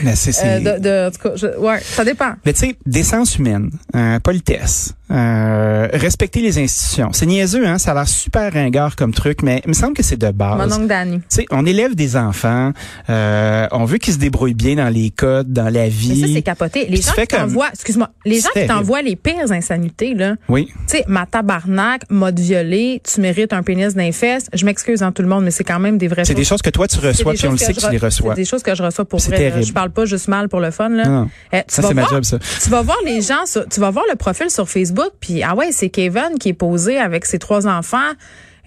Mais 0.05 0.15
c'est, 0.15 0.33
c'est- 0.33 0.61
de, 0.61 0.79
de, 0.79 1.07
en 1.09 1.11
tout 1.11 1.23
cas, 1.23 1.37
je- 1.37 1.59
ouais, 1.59 1.81
ça 1.81 2.05
dépend. 2.05 2.35
Mais 2.45 2.53
tu 2.53 2.61
sais, 2.61 2.77
décence 2.85 3.39
humaine, 3.39 3.71
euh, 3.95 4.21
politesse, 4.21 4.93
euh, 5.11 5.89
respecter 5.93 6.41
les 6.41 6.59
institutions. 6.59 7.11
C'est 7.13 7.27
niaiseux, 7.27 7.67
hein? 7.67 7.79
Ça 7.79 7.93
a 7.93 7.95
l'air 7.95 8.09
super 8.09 8.53
ringard 8.53 8.97
comme 8.97 9.13
truc, 9.15 9.43
mais 9.43 9.63
il 9.65 9.69
me 9.69 9.75
semble 9.75 9.95
que 9.95 10.03
c'est 10.03 10.17
de 10.17 10.31
base. 10.31 10.59
Mon 10.69 10.75
oncle 10.77 10.87
Danny. 10.89 11.19
Tu 11.19 11.25
sais, 11.29 11.47
on 11.51 11.65
élève 11.65 11.95
des 11.95 12.17
enfants, 12.17 12.73
euh, 13.11 13.67
on 13.73 13.85
veut 13.85 13.99
qu'ils 13.99 14.15
se 14.15 14.19
débrouillent 14.19 14.55
bien 14.55 14.77
dans 14.77 14.89
les 14.89 15.11
codes, 15.11 15.53
dans 15.53 15.73
la 15.73 15.89
vie. 15.89 16.21
Mais 16.23 16.29
ça, 16.29 16.35
c'est 16.35 16.43
capoté. 16.43 16.81
Les 16.89 16.99
Puis 16.99 17.03
gens 17.03 17.13
qui 17.13 17.27
t'envoient, 17.29 17.69
excuse-moi, 17.73 18.11
les 18.25 18.41
C'est 18.41 18.49
gens 18.55 18.61
qui 18.61 18.67
t'envoient 18.67 19.03
les 19.03 19.17
pires 19.17 19.51
insanités, 19.51 20.15
là. 20.15 20.35
Oui. 20.49 20.69
Tu 20.89 20.97
sais, 20.99 21.05
ma 21.07 21.27
tabarnak, 21.27 22.03
mode 22.11 22.39
violé, 22.41 23.01
tu 23.05 23.21
mérites 23.21 23.53
un 23.53 23.63
pénis 23.63 23.95
d'un 23.95 24.13
fesse. 24.13 24.49
Je 24.53 24.65
m'excuse 24.65 25.03
en 25.03 25.13
tout 25.13 25.23
le 25.23 25.29
monde, 25.29 25.45
mais 25.45 25.51
c'est 25.51 25.65
quand 25.65 25.79
même 25.79 25.99
des 25.99 26.09
vraies 26.09 26.25
C'est 26.25 26.33
choses. 26.33 26.37
des 26.37 26.45
choses 26.45 26.63
que 26.63 26.71
toi 26.71 26.89
tu 26.89 26.97
C'est 27.01 27.07
reçois, 27.07 27.35
puis 27.35 27.47
on 27.47 27.53
le 27.53 27.59
sait 27.59 27.73
que 27.73 27.81
tu 27.81 27.87
je 27.87 27.91
les 27.91 27.99
re- 27.99 28.05
reçois. 28.05 28.35
C'est 28.35 28.41
des 28.43 28.45
choses 28.45 28.63
que 28.63 28.75
je 28.75 28.83
reçois 28.83 29.05
pour 29.05 29.21
C'est 29.21 29.29
vrai. 29.31 29.39
terrible. 29.39 29.65
Je 29.65 29.73
parle 29.73 29.91
pas 29.91 30.05
juste 30.05 30.29
mal 30.29 30.49
pour 30.49 30.61
le 30.61 30.71
fun, 30.71 30.89
là. 30.89 31.05
Non. 31.05 31.29
Eh, 31.53 31.59
tu 31.59 31.63
Ça, 31.69 31.83
c'est 31.83 31.95
ma 31.95 32.07
job, 32.07 32.25
ça. 32.25 32.39
Tu 32.63 32.71
vas 32.71 32.83
voir 32.83 32.99
les 33.05 33.21
gens, 33.23 33.45
tu 33.71 33.81
vas 33.81 33.91
voir 33.91 34.05
le 34.11 34.17
profil 34.17 34.51
sur 34.51 34.69
Facebook, 34.69 34.96
puis 35.21 35.43
ah 35.43 35.55
ouais, 35.55 35.73
c'est 35.73 35.89
Kevin 35.89 36.39
qui 36.41 36.51
est 36.51 36.55
posé 36.55 36.99
avec 36.99 37.25
ses 37.27 37.39
trois 37.39 37.67
enfants, 37.67 38.13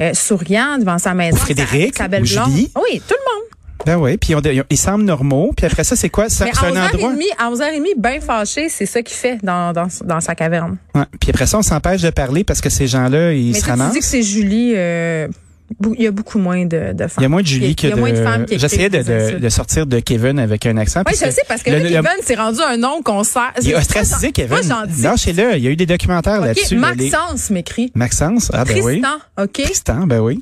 euh, 0.02 0.14
souriant 0.14 0.78
devant 0.78 0.98
sa 0.98 1.14
maison. 1.14 1.38
Frédéric, 1.38 1.98
sa, 1.98 2.04
sa 2.04 2.08
belle 2.08 2.24
ou. 2.24 2.26
Julie? 2.26 2.72
Oui, 2.76 3.02
tout 3.08 3.16
le 3.18 3.34
monde. 3.34 3.44
Ben 3.86 3.96
oui, 3.96 4.18
puis 4.18 4.36
on- 4.36 4.42
ils 4.70 4.78
semblent 4.78 5.06
normaux, 5.06 5.52
puis 5.56 5.66
après 5.66 5.86
ça, 5.86 5.96
c'est 5.96 6.10
quoi? 6.10 6.28
Ça- 6.28 6.44
Mais 6.46 6.52
C'est 6.54 6.66
à 6.66 6.70
un 6.70 6.86
endroit. 6.86 7.12
11h30, 7.14 7.24
à 7.38 7.50
11h30, 7.50 7.94
bien 7.98 8.20
fâché, 8.20 8.68
c'est 8.68 8.86
ça 8.86 9.02
qu'il 9.02 9.16
fait 9.16 9.38
dans, 9.42 9.72
dans, 9.72 9.88
dans 10.04 10.20
sa 10.20 10.36
caverne. 10.36 10.78
Ouais. 10.94 11.04
Puis 11.22 11.30
après 11.30 11.46
ça, 11.46 11.58
on 11.60 11.62
s'empêche 11.62 12.02
de 12.02 12.10
parler 12.10 12.44
parce 12.44 12.60
que 12.60 12.70
ces 12.70 12.88
gens-là, 12.88 13.32
ils 13.32 13.48
Mais 13.48 13.54
se 13.54 13.60
sais, 13.60 13.64
tu 13.66 13.70
ramassent. 13.70 13.94
dis 13.94 14.00
que 14.00 14.06
c'est 14.06 14.22
Julie. 14.22 14.74
euh, 14.76 15.28
il 15.98 16.04
y 16.04 16.08
a 16.08 16.12
beaucoup 16.12 16.40
moins 16.40 16.66
de, 16.66 16.94
de 16.94 17.08
femmes. 17.08 17.16
Il 17.20 17.24
y 17.24 17.26
a 17.26 17.30
moins 17.30 17.42
de 17.42 17.48
Julie 17.48 17.76
que 17.76 17.88
Il 17.88 17.90
y 17.90 17.94
a 17.94 17.96
de. 17.96 18.00
moins 18.00 18.12
de 18.12 18.16
femmes 18.24 18.46
qui 18.46 18.58
J'essayais 18.60 18.90
de, 18.90 19.02
de, 19.02 19.38
de 19.40 19.50
sortir 19.50 19.86
de 19.86 20.00
Kevin 20.00 20.40
avec 20.40 20.66
un 20.66 20.78
accent. 20.78 21.04
Oui, 21.08 21.14
je 21.14 21.30
sais, 21.30 21.42
parce 21.48 21.64
que 21.64 21.70
le- 21.72 21.78
là, 21.78 21.84
le- 21.84 21.90
Kevin, 21.90 22.10
c'est 22.24 22.36
rendu 22.36 22.60
un 22.62 22.78
nom 22.78 23.02
qu'on 23.04 23.24
sert. 23.24 23.52
Il 23.62 23.68
est 23.68 23.72
C'est 23.72 23.78
ostracisé, 23.78 24.28
pas 24.28 24.34
Kevin. 24.34 24.64
gentil. 24.64 25.02
Lâchez-le. 25.02 25.58
Il 25.58 25.64
y 25.64 25.68
a 25.68 25.72
eu 25.72 25.76
des 25.76 25.86
documentaires 25.86 26.42
là-dessus. 26.42 26.76
là, 26.76 26.92
les- 26.96 27.10
Maxence 27.10 27.50
m'écrit. 27.50 27.92
Maxence? 27.96 28.50
Ah, 28.54 28.66
ben 28.66 28.82
oui. 28.84 29.02
Tristan, 29.02 29.44
OK? 29.44 29.62
Tristan, 29.64 30.08
ben 30.08 30.20
oui. 30.20 30.42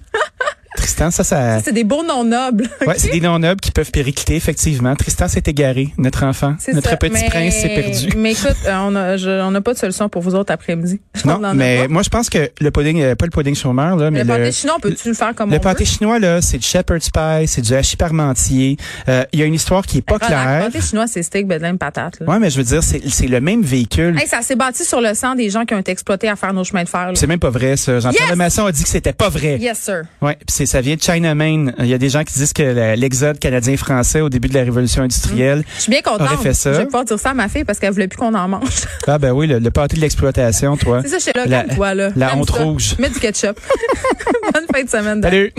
Tristan, 0.77 1.11
ça, 1.11 1.23
ça. 1.23 1.59
C'est 1.61 1.73
des 1.73 1.83
beaux 1.83 2.03
noms 2.03 2.23
nobles. 2.23 2.69
Ouais, 2.87 2.93
c'est 2.97 3.09
des 3.11 3.19
noms 3.19 3.37
nobles 3.39 3.59
qui 3.59 3.71
peuvent 3.71 3.91
péricliter, 3.91 4.35
effectivement. 4.35 4.95
Tristan 4.95 5.27
s'est 5.27 5.43
égaré, 5.47 5.89
notre 5.97 6.23
enfant. 6.23 6.55
Notre 6.71 6.91
ça. 6.91 6.95
petit 6.97 7.11
Mais- 7.13 7.29
prince 7.29 7.55
s'est 7.55 7.69
perdu. 7.69 8.09
Mais 8.17 8.31
écoute, 8.31 8.55
euh, 8.65 8.77
on 8.81 8.95
a, 8.95 9.17
je- 9.17 9.41
on 9.41 9.51
n'a 9.51 9.59
pas 9.61 9.73
de 9.73 9.77
solution 9.79 10.07
pour 10.07 10.21
vous 10.21 10.35
autres 10.35 10.53
après-midi. 10.53 11.01
Non, 11.25 11.39
mais 11.53 11.87
moi, 11.89 12.03
je 12.03 12.09
pense 12.09 12.29
que 12.29 12.51
le 12.61 12.71
pudding, 12.71 13.01
euh, 13.01 13.15
pas 13.15 13.25
le 13.25 13.31
pudding 13.31 13.55
chômeur, 13.55 13.95
là, 13.97 14.09
mais 14.11 14.23
le 14.23 14.29
le, 14.31 14.37
pâté 14.39 14.51
chinois, 14.53 14.77
peux-tu 14.81 15.09
le 15.09 15.13
faire 15.13 15.35
comme 15.35 15.51
le 15.51 15.59
pâté 15.59 15.83
chinois, 15.83 16.19
là, 16.19 16.41
c'est 16.41 16.57
du 16.57 16.65
shepherd's 16.65 17.09
pie, 17.09 17.47
c'est 17.47 17.61
du 17.61 17.73
hachis 17.73 17.97
parmentier. 17.97 18.77
Euh, 19.09 19.23
Il 19.33 19.39
y 19.39 19.43
a 19.43 19.45
une 19.45 19.53
histoire 19.55 19.85
qui 19.85 19.97
est 19.97 20.01
pas 20.01 20.13
Le 20.15 20.19
claire. 20.19 20.59
pâté 20.65 20.81
chinois, 20.81 21.07
c'est 21.07 21.23
steak, 21.23 21.47
bedlin, 21.47 21.75
patate. 21.75 22.19
là. 22.21 22.27
Ouais, 22.27 22.39
mais 22.39 22.49
je 22.49 22.57
veux 22.57 22.63
dire, 22.63 22.83
c'est 22.83 23.01
c'est 23.09 23.27
le 23.27 23.41
même 23.41 23.61
véhicule. 23.61 24.17
Ça 24.27 24.41
s'est 24.41 24.55
bâti 24.55 24.85
sur 24.85 25.01
le 25.01 25.13
sang 25.13 25.35
des 25.35 25.49
gens 25.49 25.65
qui 25.65 25.73
ont 25.73 25.79
été 25.79 25.91
exploités 25.91 26.29
à 26.29 26.35
faire 26.35 26.53
nos 26.53 26.63
chemins 26.63 26.83
de 26.83 26.89
fer. 26.89 27.11
C'est 27.15 27.27
même 27.27 27.39
pas 27.39 27.49
vrai, 27.49 27.75
ça. 27.77 27.99
Jean-Pierre 27.99 28.23
Yes! 28.23 28.31
Lemasson 28.31 28.65
a 28.65 28.71
dit 28.71 28.83
que 28.83 28.89
c'était 28.89 29.13
pas 29.13 29.29
vrai. 29.29 29.57
Yes, 29.59 29.79
sir. 29.79 30.03
Ouais, 30.21 30.37
c'est 30.47 30.65
ça 30.67 30.81
vient 30.81 30.95
de 30.95 31.01
Chinaman. 31.01 31.73
Il 31.79 31.87
y 31.87 31.93
a 31.93 31.97
des 31.97 32.09
gens 32.09 32.23
qui 32.23 32.33
disent 32.33 32.53
que 32.53 32.95
l'exode 32.95 33.39
canadien-français 33.39 34.21
au 34.21 34.29
début 34.29 34.47
de 34.49 34.53
la 34.53 34.61
révolution 34.63 35.01
industrielle. 35.03 35.63
Je 35.77 35.81
suis 35.83 35.89
bien 35.91 36.01
contente. 36.01 36.21
Aurait 36.21 36.37
fait 36.37 36.53
ça. 36.53 36.73
Je 36.73 36.77
vais 36.79 36.85
pouvoir 36.85 37.05
dire 37.05 37.17
ça 37.19 37.31
à 37.31 37.33
ma 37.33 37.47
fille 37.49 37.63
parce 37.63 37.79
qu'elle 37.79 37.91
voulait 37.93 38.07
plus 38.07 38.17
qu'on 38.17 38.33
en 38.35 38.47
mange. 38.47 38.69
Ah 39.07 39.17
ben 39.17 39.31
oui, 39.31 39.47
le, 39.47 39.59
le 39.59 39.71
pâté 39.71 39.95
de 39.95 40.01
l'exploitation, 40.01 40.77
toi. 40.77 41.01
c'est 41.03 41.09
ça, 41.09 41.19
suis 41.19 41.31
là, 41.33 41.45
La- 41.47 41.63
comme 41.63 41.75
toi, 41.75 41.93
là. 41.95 42.09
la 42.15 42.35
honte 42.35 42.49
rouge. 42.51 42.95
Mets 42.99 43.09
du 43.09 43.19
ketchup. 43.19 43.59
Bonne 44.53 44.65
fin 44.73 44.83
de 44.83 44.89
semaine. 44.89 45.21
Salut. 45.23 45.51